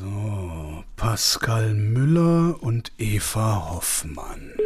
So, 0.00 0.82
Pascal 0.96 1.74
Müller 1.74 2.56
und 2.62 2.90
Eva 2.96 3.68
Hoffmann. 3.68 4.56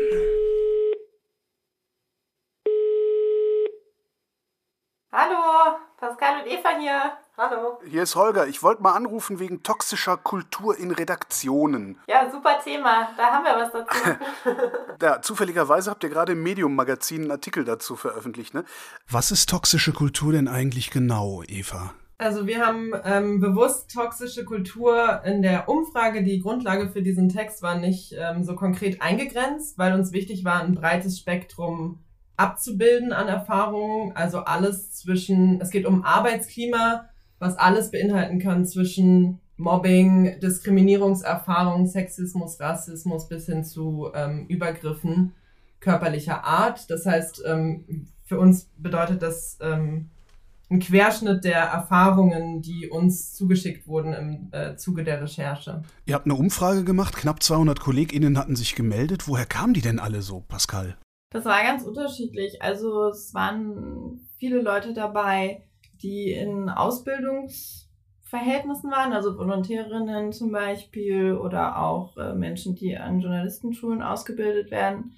Hallo, 5.10 5.76
Pascal 5.96 6.40
und 6.40 6.46
Eva 6.46 6.78
hier. 6.78 7.18
Hallo. 7.36 7.80
Hier 7.84 8.04
ist 8.04 8.14
Holger. 8.14 8.46
Ich 8.46 8.62
wollte 8.62 8.84
mal 8.84 8.92
anrufen 8.92 9.40
wegen 9.40 9.64
toxischer 9.64 10.16
Kultur 10.16 10.78
in 10.78 10.92
Redaktionen. 10.92 11.98
Ja, 12.06 12.30
super 12.30 12.60
Thema. 12.62 13.08
Da 13.16 13.32
haben 13.32 13.44
wir 13.44 13.56
was 13.56 13.72
dazu. 13.72 14.16
ja, 15.02 15.20
zufälligerweise 15.20 15.90
habt 15.90 16.04
ihr 16.04 16.10
gerade 16.10 16.34
im 16.34 16.44
Medium-Magazin 16.44 17.22
einen 17.22 17.32
Artikel 17.32 17.64
dazu 17.64 17.96
veröffentlicht, 17.96 18.54
ne? 18.54 18.64
Was 19.10 19.32
ist 19.32 19.50
toxische 19.50 19.92
Kultur 19.92 20.30
denn 20.30 20.46
eigentlich 20.46 20.92
genau, 20.92 21.42
Eva? 21.48 21.92
Also 22.16 22.46
wir 22.46 22.64
haben 22.64 22.92
ähm, 23.04 23.40
bewusst 23.40 23.92
toxische 23.92 24.44
Kultur 24.44 25.22
in 25.24 25.42
der 25.42 25.68
Umfrage, 25.68 26.22
die 26.22 26.40
Grundlage 26.40 26.88
für 26.88 27.02
diesen 27.02 27.28
Text 27.28 27.60
war 27.62 27.76
nicht 27.78 28.14
ähm, 28.16 28.44
so 28.44 28.54
konkret 28.54 29.02
eingegrenzt, 29.02 29.78
weil 29.78 29.94
uns 29.94 30.12
wichtig 30.12 30.44
war, 30.44 30.62
ein 30.62 30.74
breites 30.74 31.18
Spektrum 31.18 31.98
abzubilden 32.36 33.12
an 33.12 33.26
Erfahrungen. 33.26 34.12
Also 34.14 34.38
alles 34.38 34.92
zwischen, 34.92 35.60
es 35.60 35.70
geht 35.70 35.86
um 35.86 36.04
Arbeitsklima, 36.04 37.08
was 37.40 37.56
alles 37.58 37.90
beinhalten 37.90 38.38
kann 38.38 38.64
zwischen 38.64 39.40
Mobbing, 39.56 40.38
Diskriminierungserfahrung, 40.40 41.86
Sexismus, 41.86 42.60
Rassismus 42.60 43.28
bis 43.28 43.46
hin 43.46 43.64
zu 43.64 44.10
ähm, 44.14 44.46
Übergriffen 44.46 45.32
körperlicher 45.80 46.44
Art. 46.44 46.90
Das 46.90 47.06
heißt, 47.06 47.42
ähm, 47.46 48.06
für 48.24 48.38
uns 48.38 48.70
bedeutet 48.78 49.22
das 49.22 49.58
ähm, 49.60 50.10
ein 50.70 50.80
Querschnitt 50.80 51.44
der 51.44 51.60
Erfahrungen, 51.60 52.62
die 52.62 52.88
uns 52.88 53.34
zugeschickt 53.34 53.86
wurden 53.86 54.12
im 54.12 54.48
äh, 54.52 54.76
Zuge 54.76 55.04
der 55.04 55.20
Recherche. 55.20 55.82
Ihr 56.06 56.14
habt 56.14 56.26
eine 56.26 56.34
Umfrage 56.34 56.84
gemacht, 56.84 57.16
knapp 57.16 57.42
200 57.42 57.80
KollegInnen 57.80 58.38
hatten 58.38 58.56
sich 58.56 58.74
gemeldet. 58.74 59.28
Woher 59.28 59.46
kamen 59.46 59.74
die 59.74 59.82
denn 59.82 59.98
alle 59.98 60.22
so, 60.22 60.40
Pascal? 60.40 60.96
Das 61.30 61.44
war 61.44 61.62
ganz 61.62 61.82
unterschiedlich. 61.82 62.62
Also 62.62 63.08
es 63.08 63.34
waren 63.34 64.20
viele 64.38 64.62
Leute 64.62 64.94
dabei, 64.94 65.66
die 66.02 66.32
in 66.32 66.68
Ausbildungsverhältnissen 66.68 68.90
waren, 68.90 69.12
also 69.12 69.36
Volontärinnen 69.36 70.32
zum 70.32 70.52
Beispiel 70.52 71.34
oder 71.34 71.82
auch 71.82 72.16
äh, 72.16 72.34
Menschen, 72.34 72.76
die 72.76 72.96
an 72.96 73.20
Journalistenschulen 73.20 74.02
ausgebildet 74.02 74.70
werden. 74.70 75.16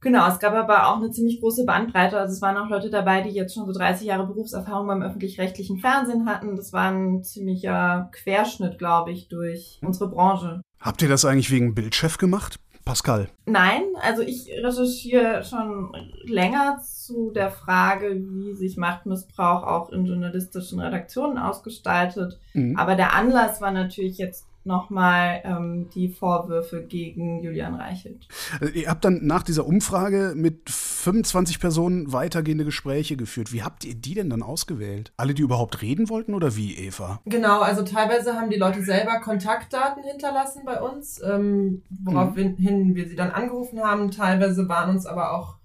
Genau, 0.00 0.28
es 0.28 0.38
gab 0.38 0.54
aber 0.54 0.88
auch 0.88 0.96
eine 0.96 1.10
ziemlich 1.10 1.40
große 1.40 1.64
Bandbreite. 1.64 2.18
Also 2.18 2.34
es 2.34 2.42
waren 2.42 2.56
auch 2.56 2.68
Leute 2.68 2.90
dabei, 2.90 3.22
die 3.22 3.30
jetzt 3.30 3.54
schon 3.54 3.66
so 3.66 3.72
30 3.72 4.06
Jahre 4.06 4.26
Berufserfahrung 4.26 4.86
beim 4.86 5.02
öffentlich-rechtlichen 5.02 5.78
Fernsehen 5.78 6.26
hatten. 6.28 6.56
Das 6.56 6.72
war 6.72 6.90
ein 6.90 7.24
ziemlicher 7.24 8.08
Querschnitt, 8.12 8.78
glaube 8.78 9.10
ich, 9.10 9.28
durch 9.28 9.80
unsere 9.82 10.08
Branche. 10.08 10.62
Habt 10.80 11.02
ihr 11.02 11.08
das 11.08 11.24
eigentlich 11.24 11.50
wegen 11.50 11.74
Bildchef 11.74 12.18
gemacht? 12.18 12.60
Pascal? 12.88 13.28
Nein, 13.44 13.82
also 14.00 14.22
ich 14.22 14.48
recherchiere 14.48 15.44
schon 15.44 15.92
länger 16.22 16.80
zu 16.80 17.30
der 17.32 17.50
Frage, 17.50 18.16
wie 18.16 18.54
sich 18.54 18.78
Machtmissbrauch 18.78 19.62
auch 19.62 19.90
in 19.90 20.06
journalistischen 20.06 20.80
Redaktionen 20.80 21.36
ausgestaltet. 21.36 22.38
Mhm. 22.54 22.78
Aber 22.78 22.94
der 22.94 23.14
Anlass 23.14 23.60
war 23.60 23.72
natürlich 23.72 24.16
jetzt 24.16 24.47
nochmal 24.68 25.40
ähm, 25.44 25.88
die 25.92 26.08
Vorwürfe 26.08 26.84
gegen 26.84 27.42
Julian 27.42 27.74
Reichelt. 27.74 28.28
Also 28.60 28.72
ihr 28.72 28.88
habt 28.88 29.04
dann 29.04 29.26
nach 29.26 29.42
dieser 29.42 29.66
Umfrage 29.66 30.34
mit 30.36 30.70
25 30.70 31.58
Personen 31.58 32.12
weitergehende 32.12 32.64
Gespräche 32.64 33.16
geführt. 33.16 33.52
Wie 33.52 33.64
habt 33.64 33.84
ihr 33.84 33.96
die 33.96 34.14
denn 34.14 34.30
dann 34.30 34.44
ausgewählt? 34.44 35.12
Alle, 35.16 35.34
die 35.34 35.42
überhaupt 35.42 35.82
reden 35.82 36.08
wollten 36.08 36.34
oder 36.34 36.54
wie, 36.54 36.76
Eva? 36.76 37.20
Genau, 37.24 37.60
also 37.60 37.82
teilweise 37.82 38.34
haben 38.34 38.50
die 38.50 38.58
Leute 38.58 38.82
selber 38.82 39.18
Kontaktdaten 39.18 40.04
hinterlassen 40.04 40.62
bei 40.64 40.80
uns, 40.80 41.20
ähm, 41.22 41.82
woraufhin 41.88 42.56
mhm. 42.58 42.94
wir 42.94 43.08
sie 43.08 43.16
dann 43.16 43.32
angerufen 43.32 43.80
haben. 43.80 44.12
Teilweise 44.12 44.68
waren 44.68 44.90
uns 44.90 45.06
aber 45.06 45.32
auch 45.32 45.58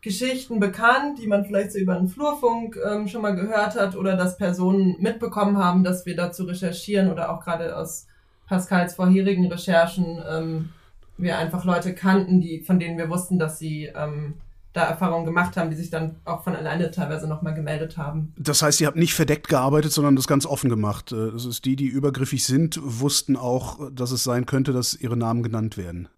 Geschichten 0.00 0.60
bekannt, 0.60 1.18
die 1.18 1.26
man 1.26 1.44
vielleicht 1.44 1.72
so 1.72 1.78
über 1.78 1.96
einen 1.96 2.08
Flurfunk 2.08 2.78
ähm, 2.88 3.08
schon 3.08 3.22
mal 3.22 3.34
gehört 3.34 3.74
hat 3.74 3.96
oder 3.96 4.16
dass 4.16 4.38
Personen 4.38 4.96
mitbekommen 5.00 5.58
haben, 5.58 5.82
dass 5.82 6.06
wir 6.06 6.14
dazu 6.14 6.44
recherchieren 6.44 7.10
oder 7.10 7.30
auch 7.30 7.40
gerade 7.44 7.76
aus 7.76 8.06
Pascals 8.48 8.94
vorherigen 8.94 9.46
Recherchen 9.46 10.22
ähm, 10.28 10.70
wir 11.18 11.38
einfach 11.38 11.64
Leute 11.64 11.94
kannten, 11.94 12.40
die, 12.40 12.60
von 12.60 12.78
denen 12.78 12.96
wir 12.96 13.10
wussten, 13.10 13.38
dass 13.38 13.58
sie 13.58 13.90
ähm, 13.94 14.34
da 14.72 14.84
Erfahrungen 14.84 15.24
gemacht 15.24 15.56
haben, 15.56 15.70
die 15.70 15.76
sich 15.76 15.90
dann 15.90 16.16
auch 16.24 16.44
von 16.44 16.54
alleine 16.54 16.90
teilweise 16.90 17.26
nochmal 17.26 17.54
gemeldet 17.54 17.96
haben. 17.96 18.32
Das 18.38 18.62
heißt, 18.62 18.80
ihr 18.80 18.86
habt 18.86 18.96
nicht 18.96 19.14
verdeckt 19.14 19.48
gearbeitet, 19.48 19.92
sondern 19.92 20.14
das 20.14 20.28
ganz 20.28 20.46
offen 20.46 20.68
gemacht. 20.68 21.10
Äh, 21.10 21.32
das 21.32 21.44
ist 21.44 21.64
die, 21.64 21.74
die 21.74 21.86
übergriffig 21.86 22.44
sind, 22.44 22.78
wussten 22.82 23.36
auch, 23.36 23.78
dass 23.92 24.10
es 24.10 24.24
sein 24.24 24.46
könnte, 24.46 24.72
dass 24.72 24.94
ihre 24.94 25.16
Namen 25.16 25.42
genannt 25.42 25.76
werden. 25.76 26.08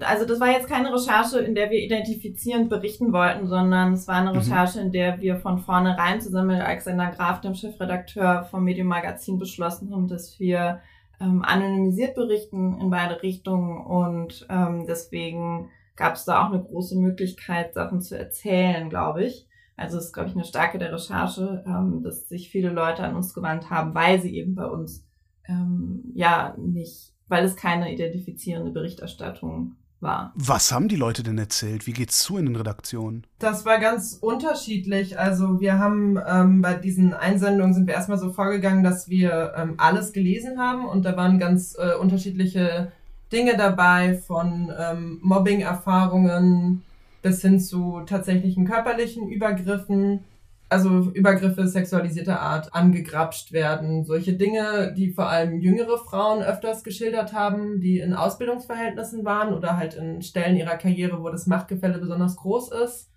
Also 0.00 0.26
das 0.26 0.40
war 0.40 0.50
jetzt 0.50 0.68
keine 0.68 0.92
Recherche, 0.92 1.38
in 1.38 1.54
der 1.54 1.70
wir 1.70 1.78
identifizierend 1.78 2.68
berichten 2.68 3.12
wollten, 3.12 3.46
sondern 3.46 3.92
es 3.92 4.08
war 4.08 4.16
eine 4.16 4.30
mhm. 4.30 4.38
Recherche, 4.38 4.80
mhm. 4.80 4.86
in 4.86 4.92
der 4.92 5.20
wir 5.20 5.36
von 5.36 5.58
vornherein 5.58 6.20
zusammen 6.20 6.56
mit 6.56 6.60
Alexander 6.60 7.10
Graf, 7.10 7.40
dem 7.40 7.54
Chefredakteur 7.54 8.48
vom 8.50 8.64
Medium 8.64 8.88
Magazin, 8.88 9.38
beschlossen 9.38 9.92
haben, 9.92 10.08
dass 10.08 10.40
wir 10.40 10.80
ähm, 11.20 11.42
anonymisiert 11.42 12.14
berichten 12.14 12.80
in 12.80 12.90
beide 12.90 13.22
Richtungen 13.22 13.84
und 13.84 14.46
ähm, 14.50 14.86
deswegen 14.86 15.70
gab 15.96 16.14
es 16.14 16.24
da 16.24 16.42
auch 16.42 16.52
eine 16.52 16.62
große 16.62 16.98
Möglichkeit, 16.98 17.74
Sachen 17.74 18.00
zu 18.00 18.18
erzählen, 18.18 18.88
glaube 18.88 19.24
ich. 19.24 19.46
Also 19.76 19.98
es 19.98 20.06
ist, 20.06 20.12
glaube 20.12 20.28
ich, 20.28 20.34
eine 20.34 20.44
Stärke 20.44 20.78
der 20.78 20.92
Recherche, 20.92 21.64
ähm, 21.66 22.02
dass 22.02 22.28
sich 22.28 22.50
viele 22.50 22.70
Leute 22.70 23.02
an 23.02 23.16
uns 23.16 23.34
gewandt 23.34 23.70
haben, 23.70 23.94
weil 23.94 24.20
sie 24.20 24.36
eben 24.36 24.54
bei 24.54 24.66
uns 24.66 25.06
ähm, 25.48 26.12
ja 26.14 26.54
nicht, 26.58 27.14
weil 27.28 27.44
es 27.44 27.56
keine 27.56 27.92
identifizierende 27.92 28.70
Berichterstattung 28.70 29.76
war. 30.02 30.32
Was 30.34 30.72
haben 30.72 30.88
die 30.88 30.96
Leute 30.96 31.22
denn 31.22 31.38
erzählt? 31.38 31.86
Wie 31.86 31.92
geht's 31.92 32.18
zu 32.20 32.36
in 32.36 32.46
den 32.46 32.56
Redaktionen? 32.56 33.26
Das 33.38 33.64
war 33.64 33.78
ganz 33.78 34.18
unterschiedlich. 34.20 35.18
Also 35.18 35.60
wir 35.60 35.78
haben 35.78 36.18
ähm, 36.26 36.60
bei 36.62 36.74
diesen 36.74 37.14
Einsendungen 37.14 37.74
sind 37.74 37.86
wir 37.86 37.94
erstmal 37.94 38.18
so 38.18 38.32
vorgegangen, 38.32 38.82
dass 38.82 39.08
wir 39.08 39.54
ähm, 39.56 39.74
alles 39.78 40.12
gelesen 40.12 40.58
haben 40.58 40.84
und 40.86 41.04
da 41.04 41.16
waren 41.16 41.38
ganz 41.38 41.76
äh, 41.78 41.94
unterschiedliche 41.94 42.92
Dinge 43.32 43.56
dabei, 43.56 44.14
von 44.14 44.70
ähm, 44.78 45.18
Mobbing-Erfahrungen 45.22 46.82
bis 47.22 47.40
hin 47.40 47.60
zu 47.60 48.02
tatsächlichen 48.04 48.66
körperlichen 48.66 49.28
Übergriffen 49.28 50.24
also 50.72 51.10
Übergriffe 51.12 51.68
sexualisierter 51.68 52.40
Art 52.40 52.74
angegrapscht 52.74 53.52
werden. 53.52 54.04
Solche 54.04 54.32
Dinge, 54.32 54.94
die 54.96 55.12
vor 55.12 55.28
allem 55.28 55.60
jüngere 55.60 55.98
Frauen 55.98 56.42
öfters 56.42 56.82
geschildert 56.82 57.32
haben, 57.32 57.80
die 57.80 58.00
in 58.00 58.14
Ausbildungsverhältnissen 58.14 59.24
waren 59.24 59.52
oder 59.52 59.76
halt 59.76 59.94
in 59.94 60.22
Stellen 60.22 60.56
ihrer 60.56 60.76
Karriere, 60.76 61.22
wo 61.22 61.28
das 61.28 61.46
Machtgefälle 61.46 61.98
besonders 61.98 62.36
groß 62.36 62.72
ist. 62.72 63.10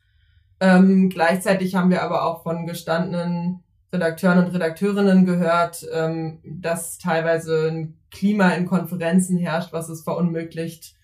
Ähm, 0.60 1.10
gleichzeitig 1.10 1.76
haben 1.76 1.90
wir 1.90 2.04
aber 2.04 2.26
auch 2.26 2.44
von 2.44 2.66
gestandenen 2.66 3.64
Redakteuren 3.94 4.40
und 4.40 4.54
Redakteurinnen 4.54 5.26
gehört, 5.26 5.86
ähm, 5.94 6.40
dass 6.44 6.98
teilweise 6.98 7.70
ein 7.72 7.98
Klima 8.12 8.50
in 8.50 8.66
Konferenzen 8.66 9.38
herrscht, 9.38 9.72
was 9.72 9.90
es 9.90 10.04
verunmöglicht, 10.04 10.96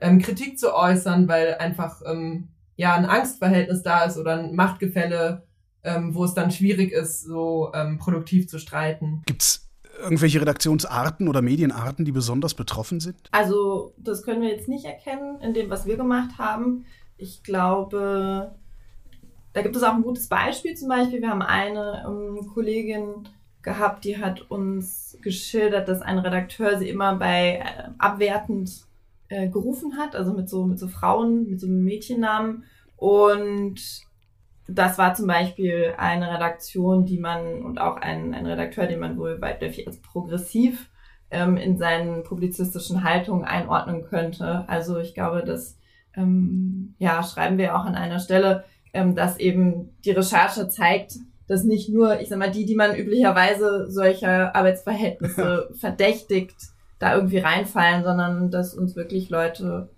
ähm, 0.00 0.18
Kritik 0.20 0.58
zu 0.58 0.74
äußern, 0.74 1.28
weil 1.28 1.56
einfach 1.56 2.00
ähm, 2.06 2.48
ja 2.76 2.94
ein 2.94 3.06
Angstverhältnis 3.06 3.82
da 3.82 4.04
ist 4.04 4.16
oder 4.16 4.38
ein 4.38 4.54
Machtgefälle 4.54 5.47
ähm, 5.88 6.14
wo 6.14 6.24
es 6.24 6.34
dann 6.34 6.50
schwierig 6.50 6.92
ist, 6.92 7.22
so 7.22 7.72
ähm, 7.74 7.98
produktiv 7.98 8.48
zu 8.48 8.58
streiten. 8.58 9.22
Gibt's 9.26 9.68
irgendwelche 10.00 10.40
Redaktionsarten 10.40 11.28
oder 11.28 11.42
Medienarten, 11.42 12.04
die 12.04 12.12
besonders 12.12 12.54
betroffen 12.54 13.00
sind? 13.00 13.16
Also, 13.32 13.94
das 13.96 14.22
können 14.22 14.42
wir 14.42 14.50
jetzt 14.50 14.68
nicht 14.68 14.84
erkennen 14.84 15.40
in 15.40 15.54
dem, 15.54 15.70
was 15.70 15.86
wir 15.86 15.96
gemacht 15.96 16.38
haben. 16.38 16.84
Ich 17.16 17.42
glaube, 17.42 18.52
da 19.52 19.62
gibt 19.62 19.74
es 19.74 19.82
auch 19.82 19.94
ein 19.94 20.02
gutes 20.02 20.28
Beispiel. 20.28 20.74
Zum 20.74 20.88
Beispiel, 20.88 21.20
wir 21.20 21.30
haben 21.30 21.42
eine 21.42 22.04
ähm, 22.06 22.46
Kollegin 22.54 23.28
gehabt, 23.62 24.04
die 24.04 24.18
hat 24.18 24.50
uns 24.50 25.18
geschildert, 25.20 25.88
dass 25.88 26.00
ein 26.00 26.18
Redakteur 26.18 26.78
sie 26.78 26.88
immer 26.88 27.16
bei 27.16 27.56
äh, 27.56 27.90
abwertend 27.98 28.86
äh, 29.28 29.48
gerufen 29.48 29.96
hat, 29.98 30.14
also 30.14 30.32
mit 30.32 30.48
so, 30.48 30.64
mit 30.64 30.78
so 30.78 30.86
Frauen, 30.86 31.50
mit 31.50 31.60
so 31.60 31.66
einem 31.66 31.82
Mädchennamen. 31.82 32.64
Und 32.96 34.07
das 34.68 34.98
war 34.98 35.14
zum 35.14 35.26
Beispiel 35.26 35.94
eine 35.96 36.32
Redaktion, 36.32 37.06
die 37.06 37.18
man 37.18 37.64
und 37.64 37.80
auch 37.80 37.96
ein, 37.96 38.34
ein 38.34 38.46
Redakteur, 38.46 38.86
den 38.86 39.00
man 39.00 39.16
wohl 39.16 39.40
weitläufig 39.40 39.86
als 39.86 40.00
progressiv 40.00 40.90
ähm, 41.30 41.56
in 41.56 41.78
seinen 41.78 42.22
publizistischen 42.22 43.02
Haltungen 43.02 43.44
einordnen 43.44 44.04
könnte. 44.04 44.64
Also 44.68 44.98
ich 44.98 45.14
glaube, 45.14 45.42
das 45.42 45.78
ähm, 46.14 46.94
ja, 46.98 47.22
schreiben 47.22 47.56
wir 47.56 47.76
auch 47.76 47.86
an 47.86 47.94
einer 47.94 48.18
Stelle, 48.18 48.64
ähm, 48.92 49.14
dass 49.14 49.38
eben 49.38 49.96
die 50.04 50.10
Recherche 50.10 50.68
zeigt, 50.68 51.14
dass 51.46 51.64
nicht 51.64 51.88
nur, 51.88 52.20
ich 52.20 52.28
sag 52.28 52.38
mal, 52.38 52.50
die, 52.50 52.66
die 52.66 52.74
man 52.74 52.94
üblicherweise 52.94 53.90
solcher 53.90 54.54
Arbeitsverhältnisse 54.54 55.70
verdächtigt, 55.78 56.56
da 56.98 57.14
irgendwie 57.14 57.38
reinfallen, 57.38 58.04
sondern 58.04 58.50
dass 58.50 58.74
uns 58.74 58.96
wirklich 58.96 59.30
Leute 59.30 59.88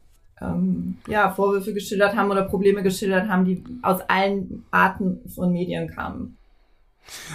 ähm, 0.40 0.96
ja, 1.06 1.30
Vorwürfe 1.30 1.74
geschildert 1.74 2.16
haben 2.16 2.30
oder 2.30 2.44
Probleme 2.44 2.82
geschildert 2.82 3.28
haben, 3.28 3.44
die 3.44 3.62
aus 3.82 4.00
allen 4.08 4.64
Arten 4.70 5.20
von 5.28 5.52
Medien 5.52 5.88
kamen. 5.88 6.36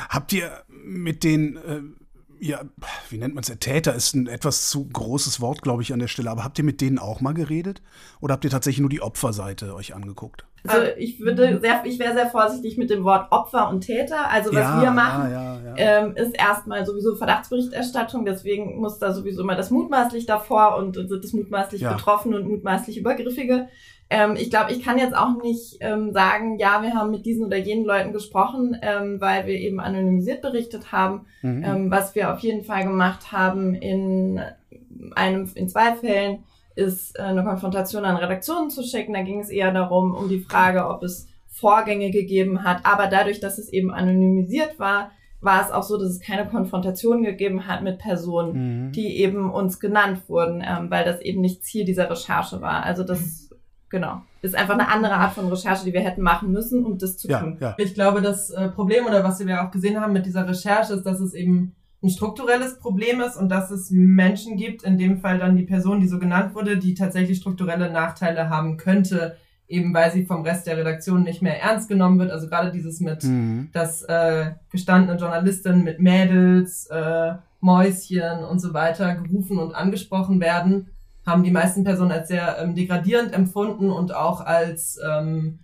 Habt 0.09 0.33
ihr 0.33 0.63
mit 0.67 1.23
den 1.23 1.57
äh, 1.57 1.81
ja, 2.39 2.61
wie 3.09 3.17
nennt 3.17 3.35
man 3.35 3.43
es? 3.43 3.59
Täter 3.59 3.93
ist 3.93 4.15
ein 4.15 4.27
etwas 4.27 4.69
zu 4.69 4.87
großes 4.87 5.41
Wort, 5.41 5.61
glaube 5.61 5.81
ich, 5.81 5.93
an 5.93 5.99
der 5.99 6.07
Stelle. 6.07 6.29
Aber 6.29 6.43
habt 6.43 6.57
ihr 6.57 6.63
mit 6.63 6.81
denen 6.81 6.99
auch 6.99 7.21
mal 7.21 7.33
geredet? 7.33 7.81
Oder 8.21 8.33
habt 8.33 8.43
ihr 8.43 8.49
tatsächlich 8.49 8.81
nur 8.81 8.89
die 8.89 9.01
Opferseite 9.01 9.73
euch 9.75 9.95
angeguckt? 9.95 10.45
Also 10.67 10.87
ich 10.97 11.19
würde 11.19 11.59
sehr, 11.59 11.83
ich 11.85 11.99
wäre 11.99 12.13
sehr 12.13 12.27
vorsichtig 12.27 12.77
mit 12.77 12.89
dem 12.89 13.03
Wort 13.03 13.31
Opfer 13.31 13.69
und 13.69 13.81
Täter. 13.81 14.29
Also 14.29 14.51
was 14.51 14.59
Ja, 14.59 14.81
wir 14.81 14.91
machen, 14.91 15.31
ja, 15.31 15.59
ja, 15.61 15.73
ähm, 15.77 16.15
ist 16.15 16.35
erstmal 16.35 16.85
sowieso 16.85 17.15
Verdachtsberichterstattung. 17.15 18.25
Deswegen 18.25 18.79
muss 18.79 18.97
da 18.97 19.13
sowieso 19.13 19.41
immer 19.41 19.55
das 19.55 19.69
mutmaßlich 19.69 20.25
davor 20.25 20.77
und 20.77 20.95
sind 20.95 21.23
es 21.23 21.33
mutmaßlich. 21.33 21.83
Betroffene 21.83 22.37
und 22.37 22.47
mutmaßlich 22.47 22.97
Übergriffige. 22.97 23.67
Ähm, 24.09 24.35
ich 24.35 24.49
glaube, 24.49 24.71
ich 24.71 24.83
kann 24.83 24.97
jetzt 24.99 25.15
auch 25.15 25.41
nicht 25.41 25.77
ähm, 25.79 26.13
sagen, 26.13 26.59
ja, 26.59 26.83
wir 26.83 26.93
haben 26.93 27.11
mit 27.11 27.25
diesen 27.25 27.45
oder 27.45 27.57
jenen 27.57 27.85
Leuten 27.85 28.13
gesprochen, 28.13 28.77
ähm, 28.81 29.19
weil 29.19 29.47
wir 29.47 29.55
eben 29.55 29.79
anonymisiert 29.79 30.41
berichtet 30.41 30.91
haben. 30.91 31.25
Mhm. 31.41 31.63
Ähm, 31.63 31.91
was 31.91 32.13
wir 32.13 32.31
auf 32.33 32.39
jeden 32.39 32.63
Fall 32.63 32.83
gemacht 32.83 33.31
haben 33.31 33.73
in 33.73 34.39
einem, 35.15 35.49
in 35.55 35.69
zwei 35.69 35.95
Fällen, 35.95 36.43
ist 36.75 37.17
äh, 37.17 37.23
eine 37.23 37.43
Konfrontation 37.43 38.05
an 38.05 38.17
Redaktionen 38.17 38.69
zu 38.69 38.83
schicken. 38.83 39.13
Da 39.13 39.23
ging 39.23 39.39
es 39.39 39.49
eher 39.49 39.71
darum, 39.71 40.13
um 40.13 40.29
die 40.29 40.39
Frage, 40.39 40.87
ob 40.87 41.03
es 41.03 41.27
Vorgänge 41.47 42.11
gegeben 42.11 42.63
hat. 42.63 42.85
Aber 42.85 43.07
dadurch, 43.07 43.39
dass 43.39 43.57
es 43.57 43.71
eben 43.71 43.91
anonymisiert 43.91 44.77
war, 44.77 45.11
war 45.41 45.61
es 45.63 45.71
auch 45.71 45.83
so, 45.83 45.97
dass 45.97 46.09
es 46.09 46.19
keine 46.19 46.45
Konfrontation 46.45 47.23
gegeben 47.23 47.67
hat 47.67 47.81
mit 47.81 47.99
Personen, 47.99 48.87
Mhm. 48.87 48.91
die 48.91 49.17
eben 49.17 49.49
uns 49.51 49.79
genannt 49.79 50.23
wurden, 50.27 50.63
ähm, 50.65 50.89
weil 50.91 51.05
das 51.05 51.21
eben 51.21 51.41
nicht 51.41 51.63
Ziel 51.63 51.85
dieser 51.85 52.09
Recherche 52.09 52.61
war. 52.61 52.83
Also 52.83 53.03
das, 53.03 53.44
genau, 53.95 54.21
ist 54.41 54.55
einfach 54.55 54.73
eine 54.73 54.89
andere 54.89 55.13
Art 55.13 55.33
von 55.33 55.47
Recherche, 55.47 55.85
die 55.85 55.93
wir 55.93 56.01
hätten 56.01 56.21
machen 56.21 56.51
müssen, 56.51 56.83
um 56.83 56.97
das 56.97 57.17
zu 57.17 57.29
ja, 57.29 57.39
tun. 57.39 57.57
ja. 57.61 57.75
Ich 57.77 57.93
glaube, 57.93 58.21
das 58.21 58.49
äh, 58.49 58.67
Problem 58.67 59.05
oder 59.05 59.23
was 59.23 59.39
wir 59.39 59.63
auch 59.63 59.71
gesehen 59.71 60.01
haben 60.01 60.11
mit 60.11 60.25
dieser 60.25 60.45
Recherche 60.47 60.93
ist, 60.93 61.05
dass 61.05 61.21
es 61.21 61.33
eben 61.33 61.75
ein 62.03 62.09
strukturelles 62.09 62.77
Problem 62.79 63.21
ist 63.21 63.37
und 63.37 63.47
dass 63.47 63.71
es 63.71 63.89
Menschen 63.91 64.57
gibt, 64.57 64.83
in 64.83 64.97
dem 64.97 65.19
Fall 65.19 65.39
dann 65.39 65.55
die 65.55 65.63
Person, 65.63 66.01
die 66.01 66.09
so 66.09 66.19
genannt 66.19 66.53
wurde, 66.53 66.77
die 66.77 66.93
tatsächlich 66.93 67.37
strukturelle 67.37 67.89
Nachteile 67.89 68.49
haben 68.49 68.75
könnte, 68.75 69.37
eben 69.69 69.93
weil 69.93 70.11
sie 70.11 70.25
vom 70.25 70.41
Rest 70.43 70.67
der 70.67 70.75
Redaktion 70.77 71.23
nicht 71.23 71.41
mehr 71.41 71.61
ernst 71.61 71.87
genommen 71.87 72.19
wird. 72.19 72.31
Also 72.31 72.47
gerade 72.49 72.71
dieses 72.71 72.99
mit, 72.99 73.23
Mhm. 73.23 73.69
dass 73.71 74.01
äh, 74.03 74.51
gestandene 74.69 75.17
Journalistinnen 75.17 75.85
mit 75.85 76.01
Mädels, 76.01 76.87
äh, 76.87 77.35
Mäuschen 77.61 78.43
und 78.43 78.59
so 78.59 78.73
weiter 78.73 79.15
gerufen 79.15 79.57
und 79.57 79.73
angesprochen 79.73 80.41
werden, 80.41 80.87
haben 81.25 81.43
die 81.43 81.51
meisten 81.51 81.83
Personen 81.83 82.11
als 82.11 82.27
sehr 82.27 82.57
ähm, 82.59 82.75
degradierend 82.75 83.33
empfunden 83.33 83.89
und 83.89 84.13
auch 84.13 84.41
als 84.41 84.99
ähm, 85.05 85.59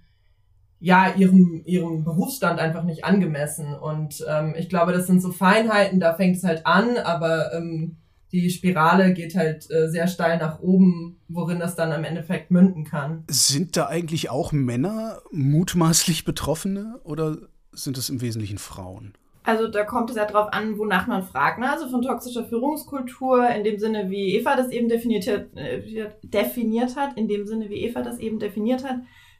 ja 0.79 1.13
ihrem 1.15 1.61
ihrem 1.65 2.03
Berufsstand 2.03 2.59
einfach 2.59 2.83
nicht 2.83 3.05
angemessen. 3.05 3.75
Und 3.75 4.25
ähm, 4.27 4.55
ich 4.57 4.69
glaube, 4.69 4.91
das 4.91 5.07
sind 5.07 5.21
so 5.21 5.31
Feinheiten, 5.31 5.99
da 5.99 6.15
fängt 6.15 6.37
es 6.37 6.43
halt 6.43 6.65
an, 6.65 6.97
aber 6.97 7.53
ähm, 7.53 7.97
die 8.31 8.49
Spirale 8.49 9.13
geht 9.13 9.35
halt 9.35 9.69
äh, 9.69 9.89
sehr 9.89 10.07
steil 10.07 10.37
nach 10.37 10.59
oben, 10.59 11.19
worin 11.27 11.59
das 11.59 11.75
dann 11.75 11.91
im 11.91 12.03
Endeffekt 12.03 12.49
münden 12.49 12.85
kann. 12.85 13.25
Sind 13.29 13.75
da 13.75 13.87
eigentlich 13.87 14.29
auch 14.29 14.51
Männer 14.51 15.21
mutmaßlich 15.31 16.23
Betroffene 16.23 16.99
oder 17.03 17.37
sind 17.73 17.97
es 17.97 18.09
im 18.09 18.21
Wesentlichen 18.21 18.57
Frauen? 18.57 19.13
Also 19.43 19.67
da 19.67 19.83
kommt 19.83 20.11
es 20.11 20.15
ja 20.17 20.25
drauf 20.25 20.49
an, 20.51 20.77
wonach 20.77 21.07
man 21.07 21.23
fragt. 21.23 21.59
Ne? 21.59 21.69
Also 21.69 21.87
von 21.89 22.03
toxischer 22.03 22.45
Führungskultur, 22.45 23.49
in 23.49 23.63
dem 23.63 23.79
Sinne, 23.79 24.09
wie 24.09 24.35
Eva 24.35 24.55
das 24.55 24.69
eben 24.69 24.87
definiert 24.87 25.27
hat, 25.27 25.55
äh, 25.55 26.09
definiert 26.23 26.95
hat, 26.95 27.17
in 27.17 27.27
dem 27.27 27.47
Sinne, 27.47 27.69
wie 27.69 27.83
Eva 27.83 28.03
das 28.03 28.19
eben 28.19 28.37
definiert 28.37 28.83
hat, 28.83 28.97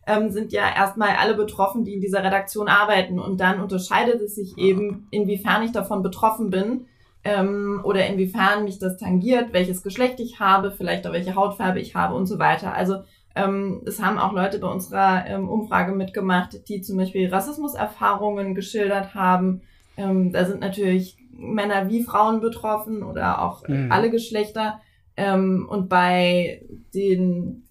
ähm, 0.07 0.31
sind 0.31 0.51
ja 0.51 0.63
erstmal 0.75 1.15
alle 1.19 1.35
betroffen, 1.35 1.83
die 1.85 1.93
in 1.93 2.01
dieser 2.01 2.23
Redaktion 2.23 2.67
arbeiten. 2.67 3.19
Und 3.19 3.39
dann 3.39 3.61
unterscheidet 3.61 4.21
es 4.21 4.35
sich 4.35 4.57
eben, 4.57 5.07
inwiefern 5.11 5.63
ich 5.63 5.71
davon 5.71 6.01
betroffen 6.01 6.49
bin 6.49 6.87
ähm, 7.23 7.81
oder 7.83 8.07
inwiefern 8.07 8.63
mich 8.63 8.79
das 8.79 8.97
tangiert, 8.97 9.53
welches 9.53 9.83
Geschlecht 9.83 10.19
ich 10.19 10.39
habe, 10.39 10.71
vielleicht 10.71 11.05
auch 11.05 11.13
welche 11.13 11.35
Hautfarbe 11.35 11.79
ich 11.79 11.95
habe 11.95 12.15
und 12.15 12.25
so 12.25 12.39
weiter. 12.39 12.73
Also 12.73 12.95
ähm, 13.35 13.81
es 13.85 14.01
haben 14.01 14.17
auch 14.17 14.33
Leute 14.33 14.59
bei 14.59 14.67
unserer 14.67 15.25
ähm, 15.27 15.47
Umfrage 15.47 15.93
mitgemacht, 15.93 16.67
die 16.67 16.81
zum 16.81 16.97
Beispiel 16.97 17.29
Rassismuserfahrungen 17.29 18.55
geschildert 18.55 19.13
haben. 19.13 19.61
Ähm, 19.97 20.31
da 20.31 20.45
sind 20.45 20.61
natürlich 20.61 21.17
Männer 21.31 21.89
wie 21.89 22.03
Frauen 22.03 22.39
betroffen 22.41 23.03
oder 23.03 23.41
auch 23.41 23.67
Mhm. 23.67 23.91
alle 23.91 24.09
Geschlechter. 24.11 24.81
Ähm, 25.17 25.67
und 25.69 25.89
bei 25.89 26.63
den 26.93 27.63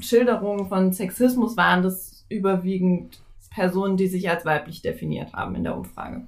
Schilderungen 0.00 0.68
von 0.68 0.92
Sexismus 0.92 1.56
waren 1.56 1.82
das 1.82 2.24
überwiegend 2.28 3.20
Personen, 3.50 3.96
die 3.96 4.08
sich 4.08 4.28
als 4.28 4.44
weiblich 4.44 4.82
definiert 4.82 5.32
haben 5.32 5.54
in 5.54 5.62
der 5.64 5.76
Umfrage. 5.76 6.26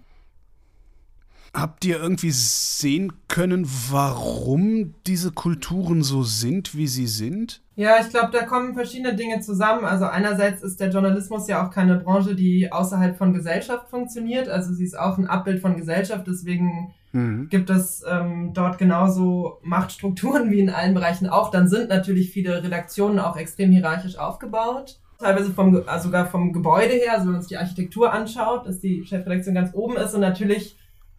Habt 1.52 1.84
ihr 1.84 1.98
irgendwie 1.98 2.30
sehen 2.30 3.14
können, 3.28 3.66
warum 3.90 4.94
diese 5.06 5.32
Kulturen 5.32 6.02
so 6.02 6.22
sind, 6.22 6.76
wie 6.76 6.86
sie 6.86 7.06
sind? 7.06 7.62
Ja, 7.76 7.98
ich 8.00 8.08
glaube, 8.08 8.30
da 8.32 8.44
kommen 8.44 8.74
verschiedene 8.74 9.14
Dinge 9.14 9.40
zusammen. 9.40 9.84
Also 9.84 10.06
einerseits 10.06 10.62
ist 10.62 10.80
der 10.80 10.90
Journalismus 10.90 11.46
ja 11.46 11.64
auch 11.64 11.70
keine 11.70 11.96
Branche, 11.96 12.34
die 12.34 12.72
außerhalb 12.72 13.16
von 13.16 13.32
Gesellschaft 13.32 13.90
funktioniert. 13.90 14.48
Also 14.48 14.72
sie 14.72 14.84
ist 14.84 14.98
auch 14.98 15.18
ein 15.18 15.26
Abbild 15.26 15.60
von 15.60 15.76
Gesellschaft. 15.76 16.26
Deswegen 16.26 16.94
Mhm. 17.16 17.48
gibt 17.48 17.70
es 17.70 18.04
ähm, 18.08 18.52
dort 18.52 18.78
genauso 18.78 19.58
Machtstrukturen 19.62 20.50
wie 20.50 20.60
in 20.60 20.70
allen 20.70 20.94
Bereichen 20.94 21.28
auch. 21.28 21.50
Dann 21.50 21.68
sind 21.68 21.88
natürlich 21.88 22.30
viele 22.30 22.62
Redaktionen 22.62 23.18
auch 23.18 23.36
extrem 23.36 23.70
hierarchisch 23.72 24.18
aufgebaut. 24.18 25.00
Teilweise 25.18 25.50
vom, 25.52 25.82
also 25.86 26.08
sogar 26.08 26.26
vom 26.26 26.52
Gebäude 26.52 26.92
her, 26.92 27.14
also 27.14 27.26
wenn 27.26 27.32
man 27.32 27.40
sich 27.40 27.48
die 27.48 27.56
Architektur 27.56 28.12
anschaut, 28.12 28.66
dass 28.66 28.80
die 28.80 29.06
Chefredaktion 29.06 29.54
ganz 29.54 29.72
oben 29.72 29.96
ist 29.96 30.12
und 30.14 30.20
natürlich, 30.20 30.76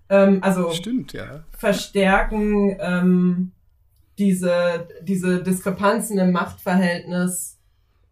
ähm, 0.09 0.37
also 0.41 0.69
Stimmt, 0.69 1.13
ja. 1.13 1.43
verstärken 1.57 2.77
ähm, 2.79 3.51
diese, 4.17 4.87
diese 5.01 5.41
Diskrepanzen 5.43 6.17
im 6.17 6.31
Machtverhältnis, 6.31 7.59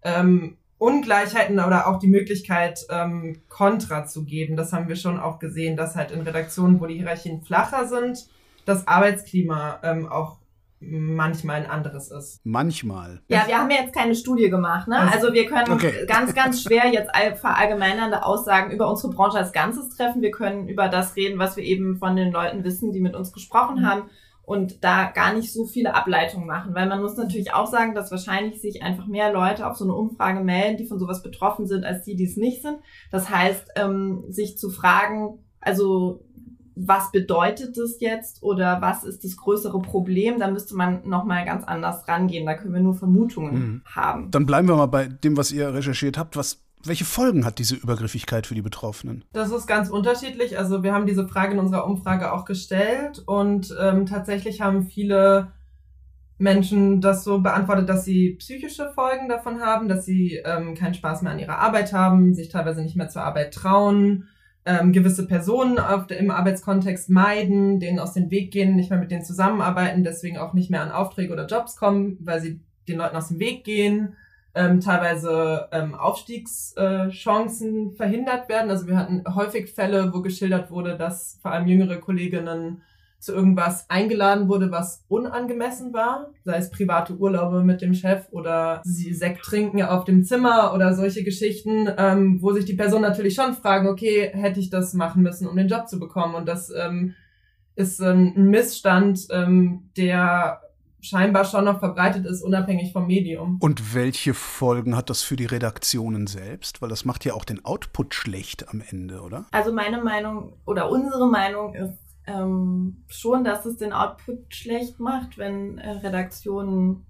ähm, 0.04 0.57
Ungleichheiten 0.78 1.60
oder 1.60 1.88
auch 1.88 2.00
die 2.00 2.07
Möglichkeit, 2.07 2.86
ähm, 2.90 3.42
Kontra 3.50 4.06
zu 4.06 4.25
geben. 4.25 4.56
Das 4.56 4.74
haben 4.74 4.88
wir 4.90 4.98
schon 4.98 5.19
auch 5.19 5.40
gesehen, 5.40 5.78
dass 5.78 5.96
halt 5.96 6.12
in 6.12 6.22
Redaktionen, 6.22 6.80
wo 6.80 6.86
die 6.86 6.96
Hierarchien 6.96 7.42
flacher 7.42 7.88
sind, 7.88 8.28
das 8.66 8.88
Arbeitsklima 8.88 9.80
ähm, 9.84 10.07
auch 10.07 10.38
manchmal 10.81 11.62
ein 11.63 11.69
anderes 11.69 12.12
ist. 12.12 12.42
Manchmal. 12.44 13.22
Ja, 13.30 13.46
wir 13.48 13.57
haben 13.57 13.72
ja 13.72 13.78
jetzt 13.81 13.96
keine 13.96 14.13
Studie 14.13 14.50
gemacht, 14.50 14.88
ne? 14.88 15.00
Also- 15.12 15.34
wir 15.34 15.46
können 15.46 15.72
Okay. 15.72 15.94
ganz, 16.07 16.36
ganz 16.36 16.62
schwer 16.62 16.88
jetzt 16.92 17.10
all- 17.16 17.36
verallgemeinernde 17.36 18.24
Aussagen 18.24 18.72
über 18.72 18.90
unsere 18.90 19.13
Branche 19.13 19.38
als 19.38 19.54
Ganzes 19.54 19.90
treffen. 19.96 20.22
Wir 20.22 20.31
können 20.31 20.68
über 20.68 20.90
das 20.90 21.16
reden, 21.16 21.40
was 21.40 21.56
wir 21.57 21.63
eben 21.63 21.98
von 21.98 22.16
den 22.16 22.31
Leuten 22.31 22.63
wissen, 22.63 22.92
die 22.92 23.00
mit 23.00 23.16
uns 23.16 23.31
gesprochen 23.31 23.88
haben 23.90 24.10
und 24.45 24.83
da 24.83 25.09
gar 25.12 25.33
nicht 25.33 25.51
so 25.51 25.65
viele 25.65 25.95
Ableitungen 25.95 26.47
machen, 26.47 26.75
weil 26.75 26.88
man 26.88 27.02
muss 27.02 27.18
natürlich 27.18 27.54
auch 27.54 27.68
sagen, 27.68 27.95
dass 27.95 28.11
wahrscheinlich 28.11 28.61
sich 28.61 28.83
einfach 28.83 29.07
mehr 29.07 29.33
Leute 29.33 29.68
auf 29.68 29.75
so 29.78 29.83
eine 29.85 29.94
Umfrage 29.95 30.42
melden, 30.42 30.78
die 30.78 30.85
von 30.85 30.99
sowas 30.99 31.23
betroffen 31.23 31.66
sind, 31.66 31.83
als 31.83 32.04
die, 32.04 32.16
die 32.16 32.25
es 32.25 32.37
nicht 32.37 32.61
sind. 32.61 32.78
Das 33.11 33.30
heißt, 33.30 33.71
ähm, 33.75 34.23
sich 34.30 34.57
zu 34.57 34.69
fragen, 34.69 35.40
also 35.61 36.21
was 36.78 37.11
bedeutet 37.11 37.78
das 37.78 38.02
jetzt 38.02 38.44
oder 38.44 38.81
was 38.81 39.06
ist 39.06 39.23
das 39.23 39.37
größere 39.37 39.81
Problem, 39.81 40.40
da 40.40 40.52
müsste 40.52 40.75
man 40.75 41.07
nochmal 41.07 41.45
ganz 41.45 41.64
anders 41.64 42.06
rangehen. 42.07 42.45
Da 42.45 42.54
können 42.56 42.73
wir 42.73 42.81
nur 42.81 42.95
Vermutungen 42.95 43.54
Mhm. 43.56 43.81
haben. 43.95 44.30
Dann 44.31 44.45
bleiben 44.45 44.68
wir 44.68 44.75
mal 44.75 44.85
bei 44.87 45.07
dem, 45.07 45.37
was 45.37 45.54
ihr 45.54 45.73
recherchiert 45.73 46.18
habt. 46.18 46.35
Was, 46.35 46.65
welche 46.87 47.06
Folgen 47.06 47.45
hat 47.45 47.59
diese 47.59 47.75
Übergriffigkeit 47.75 48.47
für 48.47 48.56
die 48.56 48.61
Betroffenen? 48.61 49.23
Das 49.33 49.51
ist 49.51 49.68
ganz 49.68 49.89
unterschiedlich. 49.89 50.57
Also 50.57 50.83
wir 50.83 50.94
haben 50.94 51.06
diese 51.06 51.27
Frage 51.27 51.54
in 51.54 51.59
unserer 51.59 51.85
Umfrage 51.85 52.31
auch 52.31 52.45
gestellt 52.45 53.23
und 53.25 53.75
ähm, 53.80 54.06
tatsächlich 54.06 54.61
haben 54.61 54.87
viele 54.87 55.51
Menschen 56.37 56.99
das 57.01 57.23
so 57.23 57.39
beantwortet, 57.39 57.87
dass 57.87 58.04
sie 58.04 58.35
psychische 58.39 58.92
Folgen 58.94 59.30
davon 59.30 59.61
haben, 59.61 59.87
dass 59.87 60.06
sie 60.06 60.42
ähm, 60.44 60.75
keinen 60.75 60.94
Spaß 60.94 61.21
mehr 61.21 61.31
an 61.31 61.39
ihrer 61.39 61.59
Arbeit 61.59 61.94
haben, 61.94 62.33
sich 62.33 62.49
teilweise 62.49 62.81
nicht 62.81 62.97
mehr 62.97 63.07
zur 63.07 63.23
Arbeit 63.23 63.54
trauen, 63.54 64.27
ähm, 64.65 64.92
gewisse 64.92 65.27
Personen 65.27 65.77
der, 66.09 66.19
im 66.19 66.31
Arbeitskontext 66.31 67.09
meiden, 67.09 67.80
denen 67.80 67.99
aus 67.99 68.13
dem 68.13 68.31
Weg 68.31 68.51
gehen, 68.51 68.75
nicht 68.75 68.89
mehr 68.89 68.99
mit 68.99 69.11
denen 69.11 69.23
zusammenarbeiten, 69.23 70.04
deswegen 70.04 70.37
auch 70.37 70.54
nicht 70.54 70.69
mehr 70.69 70.81
an 70.81 70.92
Aufträge 70.92 71.31
oder 71.31 71.45
Jobs 71.45 71.77
kommen, 71.77 72.18
weil 72.19 72.42
sie 72.42 72.59
den 72.87 72.97
Leuten 72.97 73.15
aus 73.15 73.30
dem 73.30 73.39
Weg 73.39 73.63
gehen 73.63 74.15
ähm, 74.56 74.80
teilweise 74.80 75.68
ähm, 75.71 75.94
Aufstiegschancen 75.94 77.92
äh, 77.92 77.95
verhindert 77.95 78.50
werden. 78.50 78.71
Also 78.71 78.88
wir 78.88 78.97
hatten 78.97 79.24
häufig 79.35 79.74
Fälle, 79.74 80.14
wo 80.14 80.21
geschildert 80.21 80.71
wurde, 80.71 80.97
dass 80.97 81.38
vor 81.42 81.52
allem 81.52 81.68
jüngere 81.68 81.97
Kolleginnen 81.97 82.81
zu 83.19 83.33
irgendwas 83.33 83.90
eingeladen 83.90 84.47
wurde, 84.47 84.71
was 84.71 85.04
unangemessen 85.07 85.94
war, 85.94 86.31
sei 86.44 86.57
es 86.57 86.69
private 86.69 87.18
Urlaube 87.18 87.64
mit 87.64 87.81
dem 87.81 87.94
Chef 87.94 88.28
oder 88.31 88.81
sie 88.85 89.14
Sekt 89.14 89.44
trinken 89.44 89.81
auf 89.81 90.06
dem 90.06 90.24
Zimmer 90.24 90.74
oder 90.74 90.94
solche 90.94 91.24
Geschichten, 91.24 91.90
ähm, 91.97 92.42
wo 92.42 92.54
sich 92.54 92.66
die 92.66 92.76
Person 92.76 93.02
natürlich 93.02 93.33
schon 93.33 93.56
fragen, 93.56 93.88
okay, 93.88 94.30
hätte 94.31 94.59
ich 94.59 94.69
das 94.69 94.94
machen 94.94 95.24
müssen, 95.24 95.47
um 95.47 95.56
den 95.56 95.68
Job 95.68 95.88
zu 95.90 96.00
bekommen? 96.00 96.35
Und 96.35 96.47
das 96.47 96.71
ähm, 96.71 97.16
ist 97.76 98.00
ähm, 98.00 98.33
ein 98.38 98.50
Missstand, 98.50 99.28
ähm, 99.31 99.90
der 99.97 100.62
scheinbar 101.02 101.45
schon 101.45 101.66
noch 101.66 101.80
verbreitet 101.80 102.25
ist, 102.25 102.42
unabhängig 102.42 102.92
vom 102.92 103.07
Medium. 103.07 103.57
Und 103.59 103.94
welche 103.94 104.33
Folgen 104.33 104.95
hat 104.95 105.09
das 105.09 105.21
für 105.21 105.35
die 105.35 105.45
Redaktionen 105.45 106.28
selbst? 106.28 106.81
Weil 106.81 106.90
das 106.90 107.06
macht 107.06 107.25
ja 107.25 107.33
auch 107.33 107.45
den 107.45 107.64
Output 107.64 108.14
schlecht 108.14 108.69
am 108.69 108.81
Ende, 108.90 109.21
oder? 109.21 109.45
Also 109.52 109.71
meine 109.71 110.02
Meinung 110.04 110.54
oder 110.66 110.90
unsere 110.90 111.30
Meinung 111.30 111.75
ist, 111.75 111.99
ähm, 112.28 113.04
schon, 113.07 113.44
dass 113.44 113.66
es 113.66 113.78
den 113.78 113.94
Output 113.94 114.54
schlecht 114.54 114.99
macht, 114.99 115.37
wenn 115.37 115.78
äh, 115.78 115.92
Redaktionen 115.92 117.06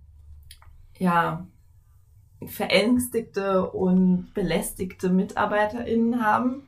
ja 0.97 1.47
verängstigte 2.45 3.69
und 3.71 4.33
belästigte 4.33 5.09
MitarbeiterInnen 5.09 6.23
haben. 6.23 6.67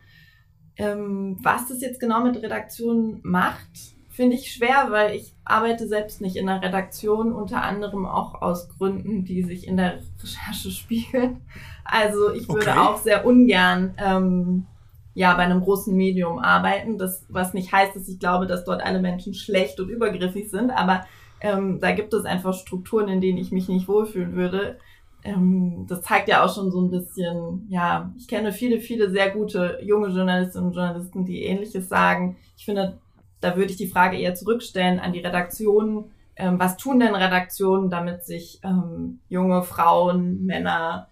Ähm, 0.78 1.38
was 1.42 1.68
das 1.68 1.82
jetzt 1.82 2.00
genau 2.00 2.24
mit 2.24 2.38
Redaktionen 2.38 3.20
macht, 3.24 3.97
finde 4.18 4.36
ich 4.36 4.52
schwer, 4.52 4.88
weil 4.90 5.16
ich 5.16 5.32
arbeite 5.46 5.88
selbst 5.88 6.22
nicht 6.22 6.38
in 6.38 6.48
der 6.48 6.64
Redaktion, 6.64 7.34
unter 7.34 7.62
anderem 7.62 8.08
auch 8.08 8.42
aus 8.42 8.68
Gründen, 8.68 9.26
die 9.26 9.44
sich 9.44 9.68
in 9.68 9.78
der 9.78 10.00
Recherche 10.22 10.72
spiegeln. 10.72 11.42
Also 11.86 12.34
ich 12.34 12.50
würde 12.50 12.72
okay. 12.72 12.80
auch 12.80 12.98
sehr 12.98 13.28
ungern 13.28 13.94
ähm, 14.04 14.66
ja 15.14 15.36
bei 15.36 15.44
einem 15.44 15.62
großen 15.62 15.96
Medium 15.96 16.40
arbeiten. 16.40 16.98
Das, 16.98 17.28
was 17.30 17.54
nicht 17.54 17.72
heißt, 17.72 17.96
dass 17.96 18.10
ich 18.10 18.18
glaube, 18.20 18.48
dass 18.48 18.66
dort 18.66 18.82
alle 18.82 19.00
Menschen 19.00 19.36
schlecht 19.36 19.80
und 19.80 19.90
übergriffig 19.90 20.50
sind, 20.50 20.72
aber 20.72 21.06
ähm, 21.40 21.80
da 21.80 21.92
gibt 21.92 22.12
es 22.16 22.26
einfach 22.26 22.56
Strukturen, 22.56 23.10
in 23.10 23.22
denen 23.22 23.38
ich 23.38 23.52
mich 23.52 23.70
nicht 23.70 23.88
wohlfühlen 23.88 24.36
würde. 24.36 24.80
Ähm, 25.24 25.86
das 25.88 26.02
zeigt 26.02 26.28
ja 26.28 26.44
auch 26.44 26.54
schon 26.54 26.72
so 26.72 26.82
ein 26.82 26.90
bisschen, 26.90 27.68
ja, 27.70 28.12
ich 28.18 28.28
kenne 28.28 28.52
viele, 28.52 28.80
viele 28.80 29.12
sehr 29.12 29.30
gute 29.30 29.78
junge 29.84 30.08
Journalistinnen 30.08 30.70
und 30.70 30.76
Journalisten, 30.76 31.24
die 31.24 31.44
ähnliches 31.44 31.88
sagen. 31.88 32.38
Ich 32.58 32.66
finde, 32.66 32.98
da 33.40 33.56
würde 33.56 33.72
ich 33.72 33.78
die 33.78 33.88
Frage 33.88 34.18
eher 34.18 34.36
zurückstellen 34.36 35.00
an 35.00 35.14
die 35.14 35.20
Redaktionen. 35.20 36.12
Ähm, 36.36 36.60
was 36.60 36.78
tun 36.78 37.00
denn 37.00 37.16
Redaktionen, 37.16 37.90
damit 37.90 38.26
sich 38.26 38.60
ähm, 38.64 39.20
junge 39.28 39.64
Frauen, 39.64 40.46
Männer, 40.46 41.10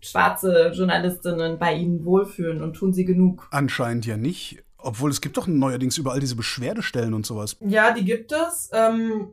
schwarze 0.00 0.72
Journalistinnen 0.74 1.58
bei 1.58 1.74
ihnen 1.74 2.04
wohlfühlen 2.04 2.62
und 2.62 2.74
tun 2.74 2.92
sie 2.92 3.04
genug? 3.04 3.48
Anscheinend 3.50 4.06
ja 4.06 4.16
nicht. 4.16 4.62
Obwohl 4.78 5.10
es 5.10 5.20
gibt 5.20 5.36
doch 5.36 5.46
neuerdings 5.46 5.98
überall 5.98 6.20
diese 6.20 6.36
Beschwerdestellen 6.36 7.12
und 7.12 7.26
sowas. 7.26 7.56
Ja, 7.60 7.92
die 7.92 8.04
gibt 8.04 8.32
es. 8.32 8.70
Ähm, 8.72 9.28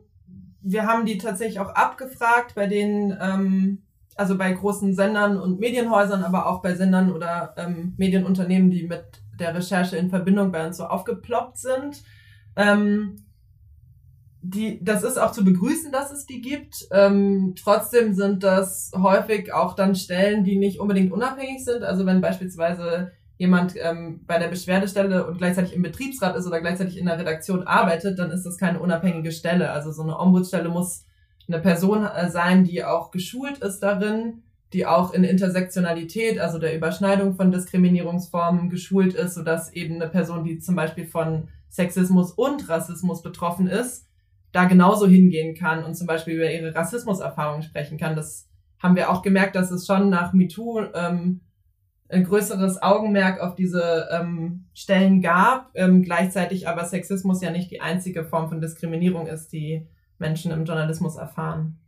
wir 0.60 0.86
haben 0.86 1.06
die 1.06 1.18
tatsächlich 1.18 1.60
auch 1.60 1.68
abgefragt 1.68 2.54
bei 2.54 2.66
den, 2.66 3.16
ähm, 3.20 3.82
also 4.16 4.36
bei 4.36 4.50
großen 4.52 4.94
Sendern 4.94 5.38
und 5.38 5.60
Medienhäusern, 5.60 6.24
aber 6.24 6.46
auch 6.46 6.62
bei 6.62 6.74
Sendern 6.74 7.12
oder 7.12 7.54
ähm, 7.56 7.94
Medienunternehmen, 7.96 8.70
die 8.70 8.84
mit 8.84 9.04
der 9.38 9.54
Recherche 9.54 9.96
in 9.96 10.10
Verbindung 10.10 10.52
bei 10.52 10.66
uns 10.66 10.76
so 10.76 10.84
aufgeploppt 10.84 11.58
sind. 11.58 12.02
Ähm, 12.56 13.16
die, 14.46 14.84
das 14.84 15.02
ist 15.02 15.18
auch 15.18 15.32
zu 15.32 15.42
begrüßen, 15.42 15.90
dass 15.90 16.12
es 16.12 16.26
die 16.26 16.42
gibt. 16.42 16.86
Ähm, 16.90 17.54
trotzdem 17.62 18.12
sind 18.12 18.42
das 18.42 18.92
häufig 18.94 19.54
auch 19.54 19.74
dann 19.74 19.94
Stellen, 19.94 20.44
die 20.44 20.56
nicht 20.56 20.80
unbedingt 20.80 21.12
unabhängig 21.12 21.64
sind. 21.64 21.82
Also 21.82 22.04
wenn 22.04 22.20
beispielsweise 22.20 23.12
jemand 23.38 23.74
ähm, 23.76 24.20
bei 24.26 24.38
der 24.38 24.48
Beschwerdestelle 24.48 25.26
und 25.26 25.38
gleichzeitig 25.38 25.74
im 25.74 25.82
Betriebsrat 25.82 26.36
ist 26.36 26.46
oder 26.46 26.60
gleichzeitig 26.60 26.98
in 26.98 27.06
der 27.06 27.18
Redaktion 27.18 27.62
arbeitet, 27.62 28.18
dann 28.18 28.30
ist 28.30 28.44
das 28.44 28.58
keine 28.58 28.80
unabhängige 28.80 29.32
Stelle. 29.32 29.70
Also 29.70 29.92
so 29.92 30.02
eine 30.02 30.18
Ombudsstelle 30.18 30.68
muss 30.68 31.06
eine 31.48 31.60
Person 31.60 32.04
äh, 32.04 32.30
sein, 32.30 32.64
die 32.64 32.84
auch 32.84 33.10
geschult 33.10 33.58
ist 33.58 33.80
darin, 33.80 34.42
die 34.74 34.86
auch 34.86 35.14
in 35.14 35.24
Intersektionalität, 35.24 36.38
also 36.38 36.58
der 36.58 36.76
Überschneidung 36.76 37.34
von 37.34 37.52
Diskriminierungsformen 37.52 38.68
geschult 38.68 39.14
ist, 39.14 39.34
sodass 39.34 39.72
eben 39.72 39.94
eine 39.94 40.08
Person, 40.08 40.44
die 40.44 40.58
zum 40.58 40.74
Beispiel 40.74 41.06
von 41.06 41.48
Sexismus 41.70 42.32
und 42.32 42.68
Rassismus 42.68 43.22
betroffen 43.22 43.68
ist, 43.68 44.08
da 44.52 44.64
genauso 44.64 45.06
hingehen 45.06 45.54
kann 45.54 45.84
und 45.84 45.94
zum 45.94 46.06
Beispiel 46.06 46.34
über 46.34 46.50
ihre 46.50 46.74
Rassismuserfahrungen 46.74 47.62
sprechen 47.62 47.98
kann. 47.98 48.16
Das 48.16 48.48
haben 48.80 48.96
wir 48.96 49.10
auch 49.10 49.22
gemerkt, 49.22 49.56
dass 49.56 49.70
es 49.70 49.86
schon 49.86 50.10
nach 50.10 50.32
MeToo 50.32 50.80
ähm, 50.94 51.40
ein 52.08 52.24
größeres 52.24 52.82
Augenmerk 52.82 53.40
auf 53.40 53.54
diese 53.54 54.08
ähm, 54.12 54.66
Stellen 54.74 55.22
gab, 55.22 55.70
ähm, 55.74 56.02
gleichzeitig 56.02 56.68
aber 56.68 56.84
Sexismus 56.84 57.42
ja 57.42 57.50
nicht 57.50 57.70
die 57.70 57.80
einzige 57.80 58.24
Form 58.24 58.48
von 58.48 58.60
Diskriminierung 58.60 59.26
ist, 59.26 59.52
die 59.52 59.88
Menschen 60.18 60.52
im 60.52 60.64
Journalismus 60.64 61.16
erfahren. 61.16 61.78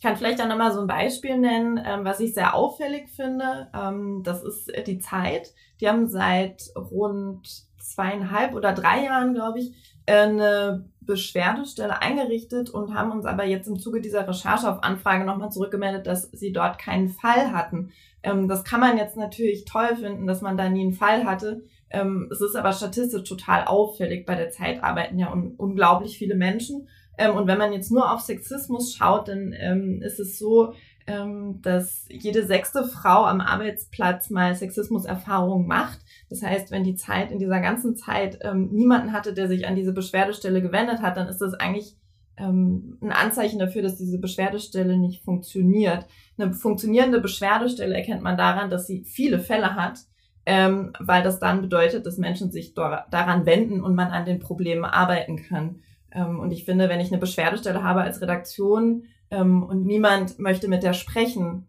Ich 0.00 0.06
kann 0.06 0.16
vielleicht 0.16 0.40
auch 0.40 0.48
nochmal 0.48 0.72
so 0.72 0.80
ein 0.80 0.86
Beispiel 0.86 1.36
nennen, 1.36 1.78
ähm, 1.84 2.06
was 2.06 2.20
ich 2.20 2.32
sehr 2.32 2.54
auffällig 2.54 3.10
finde. 3.10 3.68
Ähm, 3.74 4.22
das 4.24 4.42
ist 4.42 4.72
die 4.86 4.98
Zeit. 4.98 5.52
Die 5.78 5.90
haben 5.90 6.08
seit 6.08 6.62
rund 6.74 7.46
zweieinhalb 7.76 8.54
oder 8.54 8.72
drei 8.72 9.04
Jahren, 9.04 9.34
glaube 9.34 9.58
ich, 9.58 9.74
eine 10.06 10.88
Beschwerdestelle 11.02 12.00
eingerichtet 12.00 12.70
und 12.70 12.94
haben 12.94 13.12
uns 13.12 13.26
aber 13.26 13.44
jetzt 13.44 13.68
im 13.68 13.78
Zuge 13.78 14.00
dieser 14.00 14.26
Recherche 14.26 14.70
auf 14.70 14.82
Anfrage 14.82 15.26
nochmal 15.26 15.52
zurückgemeldet, 15.52 16.06
dass 16.06 16.30
sie 16.32 16.52
dort 16.52 16.78
keinen 16.78 17.10
Fall 17.10 17.52
hatten. 17.52 17.90
Ähm, 18.22 18.48
das 18.48 18.64
kann 18.64 18.80
man 18.80 18.96
jetzt 18.96 19.18
natürlich 19.18 19.66
toll 19.66 19.96
finden, 19.96 20.26
dass 20.26 20.40
man 20.40 20.56
da 20.56 20.70
nie 20.70 20.80
einen 20.80 20.94
Fall 20.94 21.26
hatte. 21.26 21.64
Ähm, 21.90 22.30
es 22.32 22.40
ist 22.40 22.56
aber 22.56 22.72
statistisch 22.72 23.28
total 23.28 23.66
auffällig. 23.66 24.24
Bei 24.24 24.34
der 24.34 24.48
Zeit 24.48 24.82
arbeiten 24.82 25.18
ja 25.18 25.30
un 25.30 25.56
unglaublich 25.58 26.16
viele 26.16 26.36
Menschen. 26.36 26.88
Ähm, 27.20 27.36
und 27.36 27.46
wenn 27.46 27.58
man 27.58 27.74
jetzt 27.74 27.92
nur 27.92 28.10
auf 28.10 28.20
Sexismus 28.20 28.94
schaut, 28.94 29.28
dann 29.28 29.52
ähm, 29.52 30.00
ist 30.00 30.18
es 30.18 30.38
so, 30.38 30.72
ähm, 31.06 31.60
dass 31.60 32.06
jede 32.08 32.46
sechste 32.46 32.84
Frau 32.84 33.26
am 33.26 33.42
Arbeitsplatz 33.42 34.30
mal 34.30 34.54
Sexismuserfahrungen 34.54 35.66
macht. 35.66 36.00
Das 36.30 36.42
heißt, 36.42 36.70
wenn 36.70 36.82
die 36.82 36.94
Zeit 36.94 37.30
in 37.30 37.38
dieser 37.38 37.60
ganzen 37.60 37.94
Zeit 37.94 38.38
ähm, 38.40 38.70
niemanden 38.72 39.12
hatte, 39.12 39.34
der 39.34 39.48
sich 39.48 39.68
an 39.68 39.76
diese 39.76 39.92
Beschwerdestelle 39.92 40.62
gewendet 40.62 41.02
hat, 41.02 41.18
dann 41.18 41.28
ist 41.28 41.42
das 41.42 41.52
eigentlich 41.52 41.94
ähm, 42.38 42.96
ein 43.02 43.12
Anzeichen 43.12 43.58
dafür, 43.58 43.82
dass 43.82 43.98
diese 43.98 44.18
Beschwerdestelle 44.18 44.96
nicht 44.96 45.22
funktioniert. 45.22 46.06
Eine 46.38 46.54
funktionierende 46.54 47.20
Beschwerdestelle 47.20 47.94
erkennt 47.94 48.22
man 48.22 48.38
daran, 48.38 48.70
dass 48.70 48.86
sie 48.86 49.04
viele 49.04 49.40
Fälle 49.40 49.74
hat, 49.74 49.98
ähm, 50.46 50.94
weil 50.98 51.22
das 51.22 51.38
dann 51.38 51.60
bedeutet, 51.60 52.06
dass 52.06 52.16
Menschen 52.16 52.50
sich 52.50 52.72
daran 52.72 53.44
wenden 53.44 53.82
und 53.82 53.94
man 53.94 54.08
an 54.08 54.24
den 54.24 54.38
Problemen 54.38 54.86
arbeiten 54.86 55.36
kann. 55.36 55.82
Ähm, 56.12 56.40
und 56.40 56.50
ich 56.50 56.64
finde, 56.64 56.88
wenn 56.88 57.00
ich 57.00 57.10
eine 57.10 57.20
Beschwerdestelle 57.20 57.82
habe 57.82 58.02
als 58.02 58.20
Redaktion 58.20 59.04
ähm, 59.30 59.62
und 59.62 59.84
niemand 59.84 60.38
möchte 60.38 60.68
mit 60.68 60.82
der 60.82 60.92
sprechen, 60.92 61.68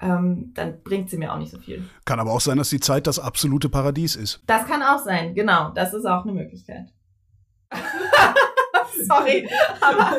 ähm, 0.00 0.52
dann 0.54 0.82
bringt 0.82 1.10
sie 1.10 1.16
mir 1.16 1.32
auch 1.32 1.38
nicht 1.38 1.50
so 1.50 1.58
viel. 1.58 1.84
Kann 2.04 2.20
aber 2.20 2.32
auch 2.32 2.40
sein, 2.40 2.58
dass 2.58 2.68
die 2.68 2.80
Zeit 2.80 3.06
das 3.06 3.18
absolute 3.18 3.68
Paradies 3.68 4.16
ist. 4.16 4.42
Das 4.46 4.66
kann 4.66 4.82
auch 4.82 4.98
sein, 4.98 5.34
genau. 5.34 5.70
Das 5.70 5.94
ist 5.94 6.04
auch 6.04 6.24
eine 6.24 6.32
Möglichkeit. 6.32 6.92
Sorry, 9.04 9.48
aber 9.80 10.16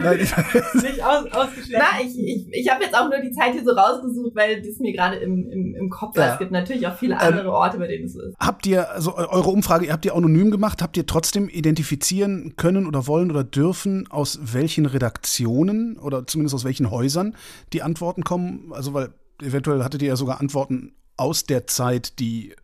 Nein, 0.00 0.18
nicht 0.18 1.04
aus, 1.04 1.24
ausgeschlossen. 1.32 1.74
Na, 1.78 2.00
ich, 2.02 2.18
ich, 2.18 2.48
ich 2.52 2.70
habe 2.70 2.84
jetzt 2.84 2.96
auch 2.96 3.08
nur 3.08 3.18
die 3.20 3.32
Zeit 3.32 3.52
hier 3.52 3.64
so 3.64 3.72
rausgesucht, 3.72 4.34
weil 4.34 4.62
das 4.62 4.78
mir 4.78 4.92
gerade 4.92 5.16
im, 5.16 5.48
im, 5.50 5.74
im 5.74 5.90
Kopf 5.90 6.16
war. 6.16 6.26
Ja. 6.26 6.32
Es 6.34 6.38
gibt 6.38 6.50
natürlich 6.50 6.86
auch 6.86 6.96
viele 6.96 7.18
andere 7.18 7.48
ähm, 7.48 7.52
Orte, 7.52 7.78
bei 7.78 7.86
denen 7.86 8.06
es 8.06 8.14
ist. 8.14 8.36
Habt 8.38 8.66
ihr, 8.66 8.90
also 8.90 9.16
eure 9.16 9.50
Umfrage, 9.50 9.86
ihr 9.86 9.92
habt 9.92 10.04
ihr 10.04 10.14
anonym 10.14 10.50
gemacht, 10.50 10.82
habt 10.82 10.96
ihr 10.96 11.06
trotzdem 11.06 11.48
identifizieren 11.48 12.54
können 12.56 12.86
oder 12.86 13.06
wollen 13.06 13.30
oder 13.30 13.44
dürfen, 13.44 14.06
aus 14.10 14.38
welchen 14.42 14.86
Redaktionen 14.86 15.98
oder 15.98 16.26
zumindest 16.26 16.54
aus 16.54 16.64
welchen 16.64 16.90
Häusern 16.90 17.36
die 17.72 17.82
Antworten 17.82 18.22
kommen? 18.22 18.72
Also, 18.72 18.94
weil 18.94 19.10
eventuell 19.42 19.82
hattet 19.82 20.02
ihr 20.02 20.08
ja 20.08 20.16
sogar 20.16 20.40
Antworten 20.40 20.92
aus 21.16 21.44
der 21.44 21.66
Zeit, 21.66 22.18
die 22.18 22.54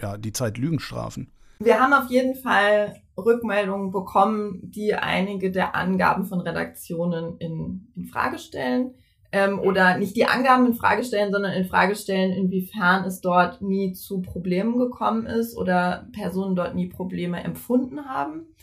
ja, 0.00 0.16
die 0.16 0.32
Zeit 0.32 0.58
Lügen 0.58 0.80
strafen. 0.80 1.30
Wir 1.64 1.80
haben 1.80 1.94
auf 1.94 2.10
jeden 2.10 2.34
Fall 2.34 2.94
Rückmeldungen 3.16 3.90
bekommen, 3.90 4.60
die 4.70 4.94
einige 4.94 5.50
der 5.50 5.74
Angaben 5.74 6.26
von 6.26 6.40
Redaktionen 6.40 7.38
in, 7.38 7.88
in 7.96 8.04
Frage 8.04 8.38
stellen. 8.38 8.94
Ähm, 9.32 9.58
oder 9.58 9.96
nicht 9.96 10.14
die 10.14 10.26
Angaben 10.26 10.66
in 10.66 10.74
Frage 10.74 11.04
stellen, 11.04 11.32
sondern 11.32 11.54
in 11.54 11.64
Frage 11.64 11.96
stellen, 11.96 12.32
inwiefern 12.32 13.04
es 13.04 13.22
dort 13.22 13.62
nie 13.62 13.94
zu 13.94 14.20
Problemen 14.20 14.78
gekommen 14.78 15.24
ist 15.24 15.56
oder 15.56 16.06
Personen 16.12 16.54
dort 16.54 16.74
nie 16.74 16.88
Probleme 16.88 17.42
empfunden 17.42 18.04
haben. 18.04 18.54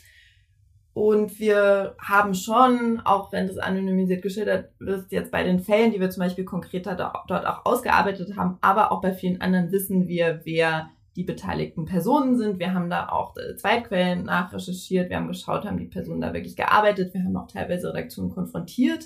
Und 0.94 1.40
wir 1.40 1.96
haben 1.98 2.34
schon, 2.34 3.00
auch 3.04 3.32
wenn 3.32 3.48
das 3.48 3.58
anonymisiert 3.58 4.22
geschildert 4.22 4.70
wird, 4.78 5.10
jetzt 5.10 5.32
bei 5.32 5.42
den 5.42 5.58
Fällen, 5.58 5.90
die 5.90 6.00
wir 6.00 6.10
zum 6.10 6.22
Beispiel 6.22 6.44
konkreter 6.44 6.94
dort 6.94 7.46
auch 7.46 7.64
ausgearbeitet 7.64 8.36
haben, 8.36 8.58
aber 8.60 8.92
auch 8.92 9.00
bei 9.00 9.12
vielen 9.12 9.40
anderen 9.40 9.72
wissen 9.72 10.06
wir, 10.06 10.42
wer 10.44 10.90
die 11.16 11.24
beteiligten 11.24 11.84
Personen 11.84 12.38
sind. 12.38 12.58
Wir 12.58 12.72
haben 12.72 12.88
da 12.88 13.08
auch 13.08 13.36
äh, 13.36 13.56
Zweitquellen 13.56 14.24
nachrecherchiert. 14.24 15.10
Wir 15.10 15.16
haben 15.16 15.28
geschaut, 15.28 15.64
haben 15.64 15.78
die 15.78 15.86
Personen 15.86 16.20
da 16.20 16.32
wirklich 16.32 16.56
gearbeitet. 16.56 17.12
Wir 17.12 17.22
haben 17.22 17.36
auch 17.36 17.48
teilweise 17.48 17.88
Redaktionen 17.88 18.30
konfrontiert. 18.30 19.04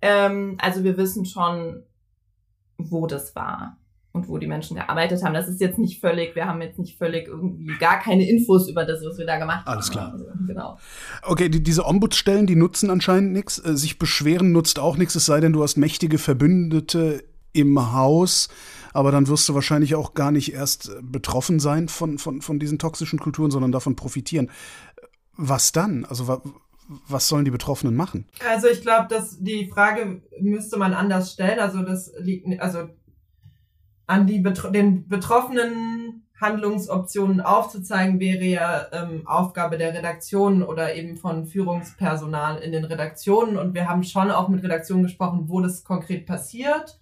Ähm, 0.00 0.56
also 0.60 0.84
wir 0.84 0.96
wissen 0.96 1.26
schon, 1.26 1.82
wo 2.78 3.06
das 3.06 3.36
war 3.36 3.78
und 4.12 4.28
wo 4.28 4.38
die 4.38 4.46
Menschen 4.46 4.76
gearbeitet 4.76 5.22
haben. 5.22 5.34
Das 5.34 5.48
ist 5.48 5.60
jetzt 5.60 5.78
nicht 5.78 6.00
völlig, 6.00 6.34
wir 6.34 6.46
haben 6.46 6.62
jetzt 6.62 6.78
nicht 6.78 6.96
völlig 6.96 7.26
irgendwie 7.26 7.76
gar 7.78 7.98
keine 7.98 8.28
Infos 8.28 8.68
über 8.68 8.84
das, 8.84 9.04
was 9.04 9.18
wir 9.18 9.26
da 9.26 9.38
gemacht 9.38 9.66
Alles 9.66 9.90
haben. 9.90 9.98
Alles 9.98 10.24
klar. 10.24 10.32
Also, 10.32 10.46
genau. 10.46 10.78
Okay, 11.24 11.48
die, 11.48 11.62
diese 11.62 11.84
Ombudsstellen, 11.84 12.46
die 12.46 12.56
nutzen 12.56 12.90
anscheinend 12.90 13.32
nichts. 13.32 13.58
Äh, 13.58 13.76
sich 13.76 13.98
beschweren 13.98 14.52
nutzt 14.52 14.78
auch 14.78 14.96
nichts, 14.96 15.14
es 15.14 15.26
sei 15.26 15.40
denn, 15.40 15.52
du 15.52 15.62
hast 15.62 15.76
mächtige 15.76 16.18
Verbündete 16.18 17.24
im 17.52 17.92
Haus 17.92 18.48
aber 18.94 19.10
dann 19.10 19.28
wirst 19.28 19.46
du 19.48 19.54
wahrscheinlich 19.54 19.96
auch 19.96 20.14
gar 20.14 20.30
nicht 20.30 20.54
erst 20.54 20.88
äh, 20.88 21.02
betroffen 21.02 21.60
sein 21.60 21.88
von, 21.88 22.18
von, 22.18 22.40
von 22.40 22.58
diesen 22.58 22.78
toxischen 22.78 23.18
Kulturen, 23.18 23.50
sondern 23.50 23.72
davon 23.72 23.96
profitieren. 23.96 24.50
Was 25.36 25.72
dann? 25.72 26.06
Also 26.06 26.28
wa 26.28 26.40
was 27.08 27.28
sollen 27.28 27.46
die 27.46 27.50
Betroffenen 27.50 27.96
machen? 27.96 28.26
Also 28.46 28.68
ich 28.68 28.82
glaube, 28.82 29.08
dass 29.08 29.38
die 29.40 29.68
Frage 29.68 30.20
müsste 30.38 30.76
man 30.76 30.92
anders 30.92 31.32
stellen. 31.32 31.58
Also 31.58 31.80
das 31.80 32.12
liegt 32.18 32.60
also 32.60 32.90
an 34.06 34.26
die 34.26 34.40
Betro 34.40 34.68
den 34.68 35.08
Betroffenen 35.08 36.26
Handlungsoptionen 36.38 37.40
aufzuzeigen, 37.40 38.20
wäre 38.20 38.44
ja 38.44 38.86
ähm, 38.92 39.26
Aufgabe 39.26 39.78
der 39.78 39.94
Redaktion 39.94 40.62
oder 40.62 40.94
eben 40.94 41.16
von 41.16 41.46
Führungspersonal 41.46 42.58
in 42.58 42.72
den 42.72 42.84
Redaktionen. 42.84 43.56
Und 43.56 43.72
wir 43.72 43.88
haben 43.88 44.04
schon 44.04 44.30
auch 44.30 44.48
mit 44.48 44.62
Redaktionen 44.62 45.04
gesprochen, 45.04 45.44
wo 45.48 45.62
das 45.62 45.84
konkret 45.84 46.26
passiert. 46.26 47.00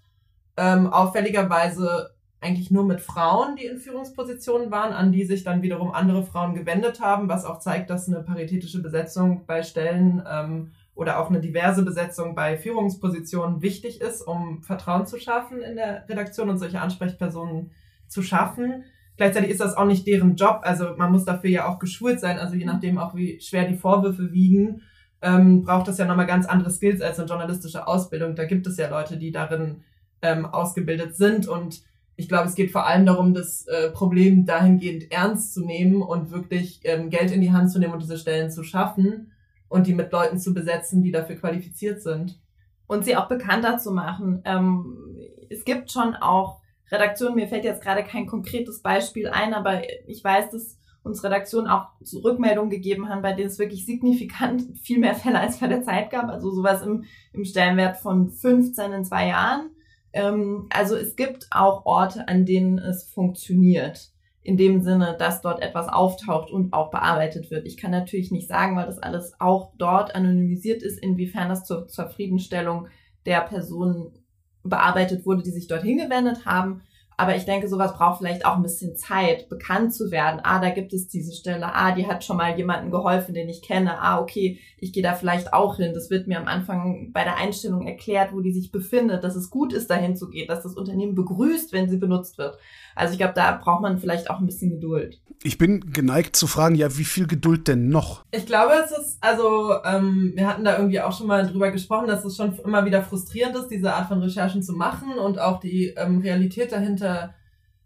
Ähm, 0.57 0.93
auffälligerweise 0.93 2.15
eigentlich 2.43 2.71
nur 2.71 2.85
mit 2.85 3.01
Frauen, 3.01 3.57
die 3.57 3.67
in 3.67 3.79
Führungspositionen 3.79 4.71
waren, 4.71 4.93
an 4.93 5.13
die 5.13 5.25
sich 5.25 5.45
dann 5.45 5.63
wiederum 5.63 5.93
andere 5.93 6.25
Frauen 6.25 6.55
gewendet 6.55 7.01
haben, 7.01 7.29
was 7.29 7.45
auch 7.45 7.61
zeigt, 7.61 7.89
dass 7.89 8.09
eine 8.09 8.23
paritätische 8.23 8.83
Besetzung 8.83 9.47
bei 9.47 9.63
Stellen 9.63 10.23
ähm, 10.29 10.73
oder 10.95 11.21
auch 11.21 11.31
eine 11.31 11.41
diverse 11.41 11.85
Besetzung 11.85 12.35
bei 12.35 12.59
Führungspositionen 12.59 13.63
wichtig 13.63 14.01
ist, 14.01 14.23
um 14.23 14.63
Vertrauen 14.63 15.07
zu 15.07 15.19
schaffen 15.19 15.63
in 15.63 15.77
der 15.77 16.07
Redaktion 16.09 16.51
und 16.51 16.59
solche 16.59 16.81
Ansprechpersonen 16.81 17.71
zu 18.09 18.23
schaffen. 18.23 18.85
Gleichzeitig 19.17 19.51
ist 19.51 19.61
das 19.61 19.77
auch 19.77 19.87
nicht 19.87 20.07
deren 20.07 20.37
Job, 20.37 20.61
also 20.63 20.97
man 20.97 21.13
muss 21.13 21.25
dafür 21.25 21.51
ja 21.51 21.69
auch 21.69 21.79
geschult 21.79 22.19
sein, 22.19 22.39
also 22.39 22.57
je 22.57 22.65
nachdem 22.65 22.99
auch 22.99 23.15
wie 23.15 23.41
schwer 23.41 23.69
die 23.69 23.77
Vorwürfe 23.77 24.33
wiegen, 24.33 24.83
ähm, 25.23 25.63
braucht 25.63 25.87
das 25.87 25.99
ja 25.99 26.07
nochmal 26.07 26.27
ganz 26.27 26.47
andere 26.47 26.71
Skills 26.71 27.01
als 27.01 27.19
eine 27.19 27.29
journalistische 27.29 27.87
Ausbildung. 27.87 28.35
Da 28.35 28.45
gibt 28.45 28.67
es 28.67 28.77
ja 28.77 28.91
Leute, 28.91 29.17
die 29.17 29.31
darin 29.31 29.85
ähm, 30.23 30.47
ausgebildet 30.47 31.17
sind 31.17 31.49
und 31.49 31.83
ich 32.17 32.29
glaube, 32.29 32.49
es 32.49 32.55
geht 32.55 32.71
vor 32.71 32.87
allem 32.87 33.07
darum, 33.07 33.35
das 33.35 33.67
äh, 33.67 33.91
Problem 33.91 34.45
dahingehend 34.45 35.11
ernst 35.11 35.55
zu 35.55 35.65
nehmen 35.65 36.03
und 36.03 36.31
wirklich 36.31 36.81
ähm, 36.85 37.11
Geld 37.11 37.31
in 37.33 37.41
die 37.41 37.53
Hand 37.53 37.71
zu 37.71 37.79
nehmen 37.79 37.95
und 37.95 38.03
diese 38.03 38.19
Stellen 38.19 38.51
zu 38.51 38.63
schaffen 38.63 39.33
und 39.69 39.87
die 39.87 39.95
mit 39.95 40.13
Leuten 40.13 40.39
zu 40.39 40.53
besetzen, 40.53 41.03
die 41.03 41.11
dafür 41.11 41.37
qualifiziert 41.37 42.03
sind. 42.03 42.39
Und 42.87 43.05
sie 43.05 43.17
auch 43.17 43.29
bekannter 43.29 43.79
zu 43.79 43.91
machen. 43.91 44.43
Ähm, 44.45 45.17
es 45.49 45.65
gibt 45.65 45.91
schon 45.91 46.15
auch 46.15 46.61
Redaktionen, 46.91 47.37
mir 47.37 47.49
fällt 47.49 47.65
jetzt 47.65 47.83
gerade 47.83 48.05
kein 48.05 48.27
konkretes 48.27 48.83
Beispiel 48.83 49.29
ein, 49.29 49.55
aber 49.55 49.81
ich 50.07 50.23
weiß, 50.23 50.51
dass 50.51 50.79
uns 51.03 51.25
Redaktionen 51.25 51.69
auch 51.69 51.89
Rückmeldungen 52.23 52.71
gegeben 52.71 53.09
haben, 53.09 53.23
bei 53.23 53.33
denen 53.33 53.49
es 53.49 53.59
wirklich 53.59 53.87
signifikant 53.87 54.79
viel 54.79 54.99
mehr 54.99 55.15
Fälle 55.15 55.41
als 55.41 55.59
bei 55.59 55.67
der 55.67 55.83
Zeit 55.83 56.11
gab. 56.11 56.29
Also 56.29 56.51
sowas 56.51 56.83
im, 56.83 57.05
im 57.33 57.45
Stellenwert 57.45 57.97
von 57.97 58.31
15 58.31 58.93
in 58.93 59.05
zwei 59.05 59.29
Jahren. 59.29 59.71
Ähm, 60.13 60.67
also 60.71 60.97
es 60.97 61.17
gibt 61.17 61.47
auch 61.51 61.85
Orte, 61.87 62.29
an 62.29 62.45
denen 62.45 62.79
es 62.79 63.05
funktioniert. 63.05 64.11
In 64.45 64.57
dem 64.57 64.81
Sinne, 64.81 65.17
dass 65.17 65.41
dort 65.41 65.63
etwas 65.63 65.87
auftaucht 65.89 66.51
und 66.51 66.73
auch 66.73 66.91
bearbeitet 66.91 67.53
wird. 67.53 67.65
Ich 67.65 67.77
kann 67.77 67.93
natürlich 67.93 68.33
nicht 68.33 68.49
sagen, 68.49 68.77
weil 68.77 68.87
das 68.87 68.99
alles 68.99 69.35
auch 69.39 69.73
dort 69.79 70.17
anonymisiert 70.17 70.83
ist, 70.83 70.99
inwiefern 70.99 71.49
das 71.49 71.65
zur 71.65 71.87
Zufriedenstellung 71.87 72.89
der 73.25 73.41
Personen 73.43 74.19
bearbeitet 74.65 75.27
wurde, 75.27 75.43
die 75.43 75.53
sich 75.53 75.69
dorthin 75.69 75.99
gewendet 75.99 76.45
haben. 76.45 76.83
Aber 77.17 77.37
ich 77.37 77.45
denke, 77.45 77.69
sowas 77.69 77.95
braucht 77.95 78.19
vielleicht 78.19 78.45
auch 78.45 78.57
ein 78.57 78.63
bisschen 78.63 78.97
Zeit, 78.97 79.49
bekannt 79.49 79.95
zu 79.95 80.11
werden. 80.11 80.41
Ah, 80.43 80.61
da 80.61 80.71
gibt 80.71 80.93
es 80.93 81.09
diese 81.09 81.33
Stelle. 81.33 81.75
Ah, 81.75 81.93
die 81.93 82.07
hat 82.07 82.25
schon 82.25 82.37
mal 82.37 82.57
jemanden 82.57 82.91
geholfen, 82.91 83.35
den 83.35 83.49
ich 83.49 83.63
kenne. 83.63 84.01
Ah, 84.01 84.21
okay, 84.21 84.59
ich 84.79 84.93
gehe 84.93 85.03
da 85.03 85.15
vielleicht 85.15 85.53
auch 85.53 85.77
hin. 85.77 85.95
Das 85.95 86.11
wird 86.11 86.27
mir 86.27 86.39
am 86.39 86.49
Anfang 86.49 87.13
bei 87.13 87.25
der 87.25 87.37
Einstellung 87.37 87.87
erklärt, 87.87 88.33
wo 88.33 88.41
die 88.41 88.53
sich 88.53 88.73
befindet, 88.73 89.25
dass 89.25 89.37
es 89.37 89.51
gut 89.51 89.73
ist, 89.73 89.91
dahin 89.91 90.17
zu 90.17 90.31
gehen, 90.31 90.49
dass 90.49 90.63
das 90.63 90.75
Unternehmen 90.75 91.15
begrüßt, 91.15 91.73
wenn 91.73 91.89
sie 91.89 91.99
benutzt 91.99 92.39
wird. 92.39 92.59
Also 92.95 93.13
ich 93.13 93.19
glaube, 93.19 93.35
da 93.35 93.53
braucht 93.53 93.83
man 93.83 93.99
vielleicht 93.99 94.31
auch 94.31 94.39
ein 94.39 94.47
bisschen 94.47 94.71
Geduld. 94.71 95.21
Ich 95.43 95.59
bin 95.59 95.93
geneigt 95.93 96.37
zu 96.37 96.47
fragen, 96.47 96.75
ja, 96.75 96.97
wie 96.99 97.05
viel 97.05 97.27
Geduld 97.27 97.67
denn 97.69 97.89
noch? 97.89 98.25
Ich 98.31 98.47
glaube, 98.47 98.73
es 98.85 98.93
ist, 98.93 99.19
also 99.21 99.75
ähm, 99.85 100.33
wir 100.37 100.47
hatten 100.47 100.65
da 100.65 100.77
irgendwie 100.77 101.01
auch 101.01 101.17
schon 101.17 101.27
mal 101.27 101.47
drüber 101.47 101.71
gesprochen, 101.71 102.07
dass 102.07 102.25
es 102.25 102.37
schon 102.37 102.57
immer 102.59 102.85
wieder 102.85 103.03
frustrierend 103.03 103.57
ist, 103.57 103.69
diese 103.69 103.93
Art 103.93 104.09
von 104.09 104.23
Recherchen 104.23 104.63
zu 104.63 104.73
machen 104.73 105.19
und 105.19 105.41
auch 105.41 105.59
die 105.59 105.95
ähm, 105.97 106.19
Realität 106.19 106.73
dahinter 106.73 107.35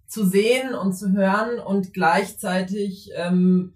zu 0.06 0.26
sehen 0.26 0.74
und 0.74 0.92
zu 0.92 1.12
hören 1.12 1.58
und 1.58 1.92
gleichzeitig 1.92 3.10
ähm, 3.16 3.74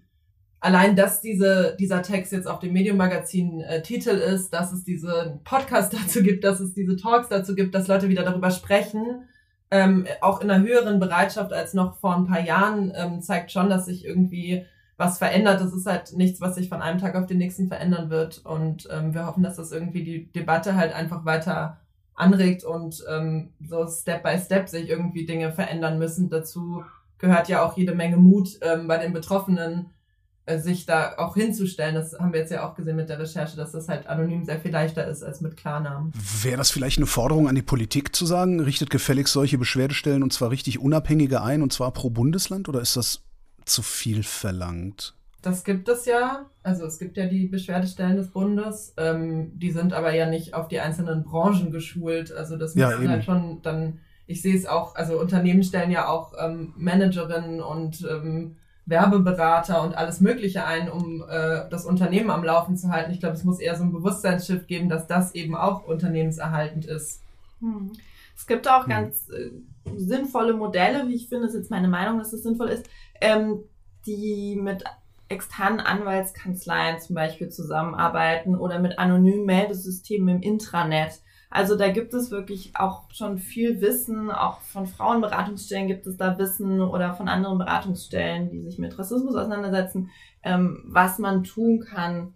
allein, 0.59 0.95
dass 0.95 1.21
diese, 1.21 1.75
dieser 1.79 2.03
Text 2.03 2.31
jetzt 2.31 2.47
auf 2.47 2.59
dem 2.59 2.73
Medium-Magazin 2.73 3.61
äh, 3.61 3.81
Titel 3.81 4.11
ist, 4.11 4.51
dass 4.51 4.71
es 4.71 4.83
diese 4.83 5.39
Podcast 5.43 5.93
dazu 6.01 6.21
gibt, 6.21 6.43
dass 6.43 6.59
es 6.59 6.73
diese 6.73 6.95
Talks 6.95 7.29
dazu 7.29 7.55
gibt, 7.55 7.73
dass 7.73 7.87
Leute 7.87 8.09
wieder 8.09 8.23
darüber 8.23 8.51
sprechen 8.51 9.27
ähm, 9.71 10.05
auch 10.19 10.41
in 10.41 10.51
einer 10.51 10.63
höheren 10.63 10.99
Bereitschaft 10.99 11.53
als 11.53 11.73
noch 11.73 11.97
vor 11.97 12.15
ein 12.15 12.25
paar 12.25 12.41
Jahren, 12.41 12.91
ähm, 12.95 13.21
zeigt 13.21 13.51
schon, 13.51 13.69
dass 13.69 13.85
sich 13.85 14.05
irgendwie 14.05 14.65
was 14.97 15.17
verändert. 15.17 15.61
Das 15.61 15.73
ist 15.73 15.87
halt 15.87 16.13
nichts, 16.15 16.41
was 16.41 16.55
sich 16.55 16.69
von 16.69 16.81
einem 16.81 16.99
Tag 16.99 17.15
auf 17.15 17.25
den 17.25 17.39
nächsten 17.39 17.67
verändern 17.67 18.09
wird. 18.09 18.45
Und 18.45 18.87
ähm, 18.91 19.13
wir 19.13 19.25
hoffen, 19.25 19.43
dass 19.43 19.55
das 19.55 19.71
irgendwie 19.71 20.03
die 20.03 20.31
Debatte 20.31 20.75
halt 20.75 20.93
einfach 20.93 21.25
weiter 21.25 21.79
anregt 22.13 22.63
und 22.63 23.03
ähm, 23.09 23.53
so 23.65 23.87
Step 23.87 24.21
by 24.21 24.37
Step 24.37 24.69
sich 24.69 24.89
irgendwie 24.89 25.25
Dinge 25.25 25.51
verändern 25.51 25.97
müssen. 25.97 26.29
Dazu 26.29 26.83
gehört 27.17 27.47
ja 27.47 27.63
auch 27.65 27.77
jede 27.77 27.95
Menge 27.95 28.17
Mut 28.17 28.59
ähm, 28.61 28.87
bei 28.87 28.97
den 28.97 29.13
Betroffenen, 29.13 29.89
sich 30.47 30.85
da 30.85 31.15
auch 31.17 31.35
hinzustellen. 31.35 31.95
Das 31.95 32.17
haben 32.17 32.33
wir 32.33 32.39
jetzt 32.39 32.51
ja 32.51 32.67
auch 32.67 32.75
gesehen 32.75 32.95
mit 32.95 33.09
der 33.09 33.19
Recherche, 33.19 33.55
dass 33.55 33.71
das 33.71 33.87
halt 33.87 34.07
anonym 34.07 34.43
sehr 34.43 34.59
viel 34.59 34.71
leichter 34.71 35.07
ist 35.07 35.23
als 35.23 35.41
mit 35.41 35.55
Klarnamen. 35.55 36.11
Wäre 36.41 36.57
das 36.57 36.71
vielleicht 36.71 36.97
eine 36.97 37.05
Forderung 37.05 37.47
an 37.47 37.55
die 37.55 37.61
Politik 37.61 38.15
zu 38.15 38.25
sagen, 38.25 38.59
richtet 38.59 38.89
gefälligst 38.89 39.33
solche 39.33 39.57
Beschwerdestellen 39.57 40.23
und 40.23 40.33
zwar 40.33 40.51
richtig 40.51 40.79
unabhängige 40.79 41.41
ein 41.41 41.61
und 41.61 41.71
zwar 41.71 41.91
pro 41.91 42.09
Bundesland 42.09 42.67
oder 42.69 42.81
ist 42.81 42.97
das 42.97 43.21
zu 43.65 43.81
viel 43.81 44.23
verlangt? 44.23 45.15
Das 45.41 45.63
gibt 45.63 45.89
es 45.89 46.05
ja. 46.05 46.45
Also 46.63 46.85
es 46.85 46.99
gibt 46.99 47.17
ja 47.17 47.25
die 47.25 47.47
Beschwerdestellen 47.47 48.15
des 48.17 48.29
Bundes. 48.29 48.93
Ähm, 48.97 49.57
die 49.57 49.71
sind 49.71 49.93
aber 49.93 50.13
ja 50.13 50.27
nicht 50.27 50.53
auf 50.53 50.67
die 50.67 50.79
einzelnen 50.79 51.23
Branchen 51.23 51.71
geschult. 51.71 52.31
Also 52.31 52.57
das 52.57 52.75
ja, 52.75 52.89
müssen 52.89 53.09
halt 53.09 53.23
schon 53.23 53.61
dann, 53.61 53.99
ich 54.27 54.41
sehe 54.41 54.55
es 54.55 54.67
auch, 54.67 54.95
also 54.95 55.19
Unternehmen 55.19 55.63
stellen 55.63 55.91
ja 55.91 56.07
auch 56.07 56.33
ähm, 56.39 56.73
Managerinnen 56.77 57.61
und 57.61 58.07
ähm, 58.09 58.57
Werbeberater 58.91 59.81
und 59.81 59.97
alles 59.97 60.21
Mögliche 60.21 60.65
ein, 60.65 60.91
um 60.91 61.23
äh, 61.27 61.67
das 61.71 61.85
Unternehmen 61.85 62.29
am 62.29 62.43
Laufen 62.43 62.77
zu 62.77 62.89
halten. 62.89 63.11
Ich 63.11 63.19
glaube, 63.19 63.35
es 63.35 63.43
muss 63.43 63.59
eher 63.59 63.75
so 63.75 63.83
ein 63.83 63.91
Bewusstseinsschiff 63.91 64.67
geben, 64.67 64.87
dass 64.89 65.07
das 65.07 65.33
eben 65.33 65.55
auch 65.55 65.85
unternehmenserhaltend 65.85 66.85
ist. 66.85 67.23
Hm. 67.59 67.91
Es 68.37 68.45
gibt 68.45 68.69
auch 68.69 68.83
hm. 68.83 68.89
ganz 68.89 69.29
äh, 69.29 69.49
sinnvolle 69.95 70.53
Modelle, 70.53 71.07
wie 71.07 71.15
ich 71.15 71.27
finde, 71.29 71.47
ist 71.47 71.55
jetzt 71.55 71.71
meine 71.71 71.87
Meinung, 71.87 72.19
dass 72.19 72.33
es 72.33 72.43
sinnvoll 72.43 72.69
ist, 72.69 72.87
ähm, 73.19 73.63
die 74.05 74.55
mit 74.55 74.83
externen 75.29 75.79
Anwaltskanzleien 75.79 76.99
zum 76.99 77.15
Beispiel 77.15 77.49
zusammenarbeiten 77.49 78.55
oder 78.55 78.79
mit 78.79 78.99
anonymen 78.99 79.45
Meldesystemen 79.45 80.35
im 80.35 80.41
Intranet 80.41 81.21
also 81.51 81.75
da 81.75 81.91
gibt 81.91 82.13
es 82.13 82.31
wirklich 82.31 82.71
auch 82.75 83.11
schon 83.11 83.37
viel 83.37 83.81
Wissen, 83.81 84.31
auch 84.31 84.61
von 84.61 84.87
Frauenberatungsstellen 84.87 85.89
gibt 85.89 86.07
es 86.07 86.15
da 86.15 86.37
Wissen 86.37 86.79
oder 86.79 87.13
von 87.13 87.27
anderen 87.27 87.57
Beratungsstellen, 87.57 88.49
die 88.49 88.61
sich 88.61 88.79
mit 88.79 88.97
Rassismus 88.97 89.35
auseinandersetzen, 89.35 90.09
ähm, 90.43 90.81
was 90.85 91.19
man 91.19 91.43
tun 91.43 91.81
kann, 91.81 92.33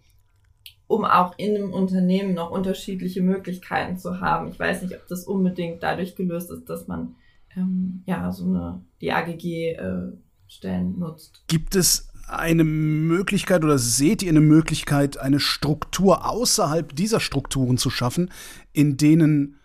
um 0.87 1.05
auch 1.05 1.33
in 1.37 1.55
einem 1.55 1.71
Unternehmen 1.71 2.33
noch 2.33 2.51
unterschiedliche 2.51 3.21
Möglichkeiten 3.21 3.97
zu 3.97 4.19
haben. 4.19 4.49
Ich 4.49 4.59
weiß 4.59 4.81
nicht, 4.81 4.95
ob 4.95 5.07
das 5.07 5.23
unbedingt 5.23 5.81
dadurch 5.81 6.17
gelöst 6.17 6.51
ist, 6.51 6.69
dass 6.69 6.87
man 6.89 7.15
ähm, 7.55 8.03
ja 8.05 8.33
so 8.33 8.43
eine 8.43 8.81
die 8.99 9.13
AGG 9.13 9.71
äh, 9.71 10.11
Stellen 10.47 10.99
nutzt. 10.99 11.41
Gibt 11.47 11.75
es 11.75 12.09
eine 12.27 12.63
Möglichkeit 12.63 13.63
oder 13.63 13.77
seht 13.77 14.23
ihr 14.23 14.31
eine 14.31 14.41
Möglichkeit, 14.41 15.17
eine 15.17 15.39
Struktur 15.39 16.29
außerhalb 16.29 16.95
dieser 16.95 17.19
Strukturen 17.19 17.77
zu 17.77 17.89
schaffen, 17.89 18.31
in 18.73 18.97
denen, 18.97 19.59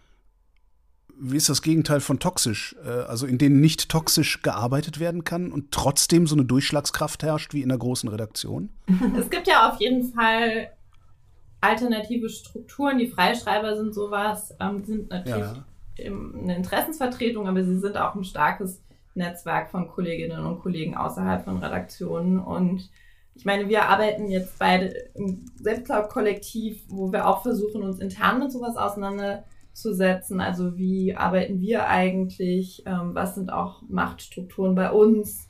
wie 1.18 1.36
ist 1.36 1.48
das 1.48 1.62
Gegenteil 1.62 2.00
von 2.00 2.18
toxisch, 2.18 2.76
äh, 2.84 2.88
also 2.88 3.26
in 3.26 3.38
denen 3.38 3.60
nicht 3.60 3.88
toxisch 3.88 4.42
gearbeitet 4.42 5.00
werden 5.00 5.24
kann 5.24 5.52
und 5.52 5.72
trotzdem 5.72 6.26
so 6.26 6.34
eine 6.34 6.44
Durchschlagskraft 6.44 7.22
herrscht 7.22 7.54
wie 7.54 7.62
in 7.62 7.70
der 7.70 7.78
großen 7.78 8.08
Redaktion? 8.08 8.70
Es 9.18 9.30
gibt 9.30 9.46
ja 9.46 9.70
auf 9.70 9.80
jeden 9.80 10.12
Fall 10.12 10.70
alternative 11.60 12.28
Strukturen. 12.28 12.98
Die 12.98 13.08
Freischreiber 13.08 13.76
sind 13.76 13.94
sowas, 13.94 14.54
ähm, 14.60 14.84
sind 14.84 15.10
natürlich 15.10 15.46
ja. 15.46 15.64
eine 15.98 16.56
Interessensvertretung, 16.56 17.48
aber 17.48 17.64
sie 17.64 17.78
sind 17.78 17.96
auch 17.96 18.14
ein 18.14 18.24
starkes 18.24 18.80
Netzwerk 19.14 19.70
von 19.70 19.88
Kolleginnen 19.88 20.44
und 20.44 20.60
Kollegen 20.60 20.96
außerhalb 20.96 21.44
von 21.44 21.58
Redaktionen. 21.58 22.38
Und 22.38 22.90
ich 23.34 23.44
meine, 23.44 23.68
wir 23.68 23.84
arbeiten 23.84 24.30
jetzt 24.30 24.58
beide 24.58 24.86
im 25.14 25.46
Selbstcloud-Kollektiv, 25.56 26.82
wo 26.88 27.12
wir 27.12 27.26
auch 27.26 27.42
versuchen, 27.42 27.82
uns 27.82 27.98
intern 27.98 28.38
mit 28.38 28.52
sowas 28.52 28.76
auseinanderzusetzen. 28.76 30.40
Also 30.40 30.76
wie 30.76 31.14
arbeiten 31.14 31.60
wir 31.60 31.88
eigentlich? 31.88 32.84
Ähm, 32.86 33.14
was 33.14 33.34
sind 33.34 33.52
auch 33.52 33.82
Machtstrukturen 33.88 34.74
bei 34.74 34.90
uns? 34.90 35.48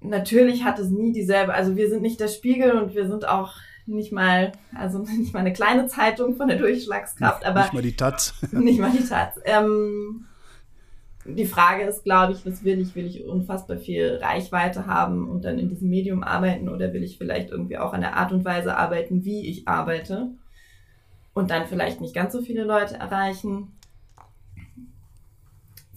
Natürlich 0.00 0.64
hat 0.64 0.78
es 0.78 0.90
nie 0.90 1.12
dieselbe, 1.12 1.54
also 1.54 1.76
wir 1.76 1.88
sind 1.88 2.02
nicht 2.02 2.20
der 2.20 2.28
Spiegel 2.28 2.72
und 2.72 2.94
wir 2.94 3.08
sind 3.08 3.26
auch 3.26 3.54
nicht 3.88 4.12
mal, 4.12 4.52
also 4.74 4.98
nicht 5.18 5.32
mal 5.32 5.40
eine 5.40 5.52
kleine 5.52 5.86
Zeitung 5.86 6.36
von 6.36 6.48
der 6.48 6.58
Durchschlagskraft, 6.58 7.44
aber. 7.44 7.62
Nicht 7.62 7.72
mal 7.72 7.82
die 7.82 7.96
Taz. 7.96 8.34
nicht 8.52 8.78
mal 8.78 8.92
die 8.92 9.04
Taz. 9.04 9.40
Ähm, 9.44 10.26
die 11.34 11.46
Frage 11.46 11.84
ist, 11.84 12.04
glaube 12.04 12.32
ich, 12.32 12.44
was 12.46 12.64
will 12.64 12.80
ich? 12.80 12.94
Will 12.94 13.06
ich 13.06 13.24
unfassbar 13.24 13.78
viel 13.78 14.18
Reichweite 14.22 14.86
haben 14.86 15.28
und 15.28 15.44
dann 15.44 15.58
in 15.58 15.68
diesem 15.68 15.88
Medium 15.88 16.22
arbeiten 16.22 16.68
oder 16.68 16.92
will 16.92 17.02
ich 17.02 17.18
vielleicht 17.18 17.50
irgendwie 17.50 17.78
auch 17.78 17.92
an 17.92 18.00
der 18.00 18.16
Art 18.16 18.32
und 18.32 18.44
Weise 18.44 18.76
arbeiten, 18.76 19.24
wie 19.24 19.46
ich 19.48 19.68
arbeite 19.68 20.30
und 21.34 21.50
dann 21.50 21.66
vielleicht 21.66 22.00
nicht 22.00 22.14
ganz 22.14 22.32
so 22.32 22.42
viele 22.42 22.64
Leute 22.64 22.96
erreichen? 22.96 23.72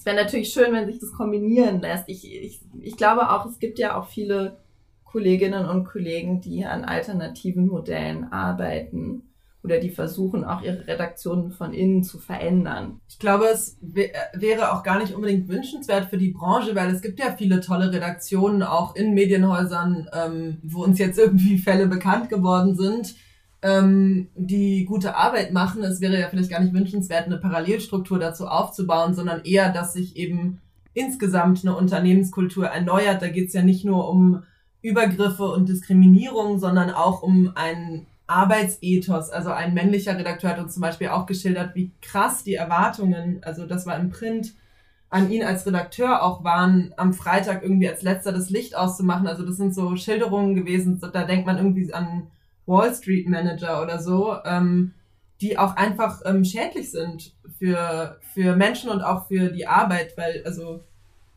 es 0.02 0.06
wäre 0.08 0.16
natürlich 0.16 0.50
schön, 0.50 0.74
wenn 0.74 0.88
sich 0.88 0.98
das 0.98 1.14
kombinieren 1.14 1.80
lässt. 1.80 2.10
Ich, 2.10 2.26
ich, 2.26 2.60
ich 2.82 2.98
glaube 2.98 3.30
auch, 3.30 3.46
es 3.46 3.60
gibt 3.60 3.78
ja 3.78 3.96
auch 3.96 4.08
viele 4.08 4.58
Kolleginnen 5.04 5.68
und 5.68 5.86
Kollegen, 5.86 6.42
die 6.42 6.66
an 6.66 6.84
alternativen 6.84 7.68
Modellen 7.68 8.32
arbeiten 8.34 9.22
oder 9.64 9.80
die 9.80 9.90
versuchen 9.90 10.44
auch 10.44 10.62
ihre 10.62 10.88
Redaktionen 10.88 11.52
von 11.52 11.74
innen 11.74 12.04
zu 12.04 12.18
verändern. 12.18 13.00
Ich 13.08 13.20
glaube, 13.20 13.46
es 13.46 13.78
wäre 13.82 14.74
auch 14.74 14.84
gar 14.84 15.00
nicht 15.00 15.14
unbedingt 15.14 15.48
wünschenswert 15.48 16.10
für 16.10 16.18
die 16.18 16.32
Branche, 16.32 16.76
weil 16.76 16.90
es 16.94 17.02
gibt 17.02 17.20
ja 17.20 17.36
viele 17.38 17.62
tolle 17.62 17.92
Redaktionen 17.92 18.64
auch 18.64 18.96
in 18.96 19.14
Medienhäusern, 19.14 20.08
ähm, 20.14 20.58
wo 20.64 20.84
uns 20.84 20.98
jetzt 20.98 21.20
irgendwie 21.20 21.58
Fälle 21.60 21.88
bekannt 21.88 22.30
geworden 22.30 22.76
sind, 22.76 23.16
ähm, 23.62 24.30
die 24.36 24.86
gute 24.86 25.16
Arbeit 25.16 25.54
machen. 25.54 25.84
Es 25.84 26.02
wäre 26.02 26.20
ja 26.20 26.28
vielleicht 26.30 26.50
gar 26.50 26.62
nicht 26.62 26.74
wünschenswert, 26.74 27.28
eine 27.28 27.38
Parallelstruktur 27.38 28.18
dazu 28.18 28.48
aufzubauen, 28.48 29.14
sondern 29.14 29.44
eher, 29.44 29.72
dass 29.72 29.94
sich 29.94 30.16
eben 30.16 30.60
insgesamt 30.94 31.64
eine 31.64 31.76
Unternehmenskultur 31.76 32.66
erneuert. 32.68 33.22
Da 33.22 33.28
geht 33.28 33.50
es 33.50 33.54
ja 33.54 33.62
nicht 33.62 33.86
nur 33.86 34.10
um 34.10 34.44
Übergriffe 34.82 35.46
und 35.46 35.70
Diskriminierung, 35.70 36.58
sondern 36.58 36.90
auch 36.90 37.22
um 37.22 37.52
einen 37.56 38.08
Arbeitsethos. 38.32 39.30
Also 39.30 39.52
ein 39.52 39.74
männlicher 39.74 40.18
Redakteur 40.18 40.52
hat 40.52 40.60
uns 40.60 40.74
zum 40.74 40.82
Beispiel 40.82 41.10
auch 41.10 41.26
geschildert, 41.26 41.76
wie 41.76 41.92
krass 42.02 42.44
die 42.44 42.56
Erwartungen, 42.56 43.44
also 43.44 43.66
das 43.66 43.86
war 43.86 44.00
im 44.00 44.10
Print, 44.10 44.54
an 45.10 45.30
ihn 45.30 45.44
als 45.44 45.66
Redakteur 45.66 46.24
auch 46.24 46.46
waren, 46.46 46.94
am 46.96 47.14
Freitag 47.14 47.64
irgendwie 47.64 47.90
als 47.90 48.02
letzter 48.02 48.32
das 48.32 48.50
Licht 48.50 48.78
auszumachen. 48.78 49.28
Also 49.28 49.46
das 49.46 49.58
sind 49.58 49.76
so 49.76 49.98
Schilderungen 49.98 50.56
gewesen, 50.56 51.02
da 51.02 51.26
denkt 51.26 51.46
man 51.46 51.58
irgendwie 51.58 51.94
an 51.94 52.28
Wall 52.66 52.96
Street 52.96 53.28
Manager 53.28 53.84
oder 53.84 54.00
so, 54.00 54.38
ähm, 54.46 54.94
die 55.42 55.58
auch 55.58 55.76
einfach 55.76 56.22
ähm, 56.24 56.46
schädlich 56.46 56.92
sind 56.92 57.36
für, 57.60 58.18
für 58.34 58.56
Menschen 58.56 58.90
und 58.90 59.02
auch 59.02 59.28
für 59.28 59.50
die 59.50 59.68
Arbeit, 59.68 60.16
weil, 60.16 60.44
also 60.46 60.82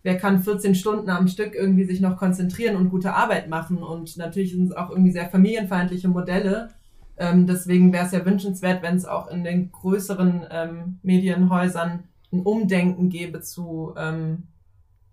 wer 0.05 0.17
kann 0.17 0.45
14 0.45 0.77
Stunden 0.77 1.11
am 1.11 1.27
Stück 1.27 1.57
irgendwie 1.57 1.85
sich 1.85 2.01
noch 2.01 2.17
konzentrieren 2.17 2.77
und 2.77 2.91
gute 2.91 3.15
Arbeit 3.15 3.49
machen? 3.49 3.79
Und 3.83 4.17
natürlich 4.17 4.53
sind 4.53 4.71
es 4.71 4.77
auch 4.77 4.91
irgendwie 4.91 5.11
sehr 5.11 5.29
familienfeindliche 5.29 6.07
Modelle. 6.09 6.69
Ähm, 7.17 7.47
deswegen 7.47 7.93
wäre 7.93 8.07
es 8.07 8.13
ja 8.13 8.25
wünschenswert, 8.25 8.83
wenn 8.83 8.97
es 8.97 9.05
auch 9.05 9.29
in 9.29 9.45
den 9.45 9.71
größeren 9.71 10.47
ähm, 10.51 10.99
Medienhäusern 11.03 12.05
ein 12.33 12.41
Umdenken 12.43 13.09
gäbe 13.09 13.41
zu, 13.41 13.95
ähm, 13.97 14.49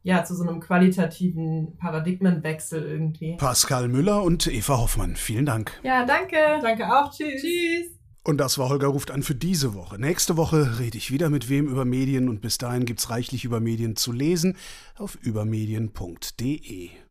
ja, 0.03 0.23
zu 0.23 0.35
so 0.35 0.43
einem 0.43 0.59
qualitativen 0.59 1.77
Paradigmenwechsel 1.77 2.83
irgendwie. 2.83 3.37
Pascal 3.37 3.87
Müller 3.87 4.23
und 4.23 4.47
Eva 4.47 4.77
Hoffmann, 4.77 5.15
vielen 5.15 5.45
Dank. 5.45 5.79
Ja, 5.83 6.05
danke. 6.05 6.37
Danke 6.61 6.85
auch. 6.85 7.11
Tschüss. 7.11 7.41
Tschüss. 7.41 8.01
Und 8.23 8.37
das 8.37 8.59
war 8.59 8.69
Holger 8.69 8.87
ruft 8.87 9.09
an 9.09 9.23
für 9.23 9.33
diese 9.33 9.73
Woche. 9.73 9.99
Nächste 9.99 10.37
Woche 10.37 10.79
rede 10.79 10.97
ich 10.97 11.11
wieder 11.11 11.31
mit 11.31 11.49
wem 11.49 11.67
über 11.67 11.85
Medien 11.85 12.29
und 12.29 12.39
bis 12.41 12.59
dahin 12.59 12.85
gibt's 12.85 13.09
reichlich 13.09 13.45
über 13.45 13.59
Medien 13.59 13.95
zu 13.95 14.11
lesen 14.11 14.57
auf 14.95 15.17
übermedien.de. 15.21 16.91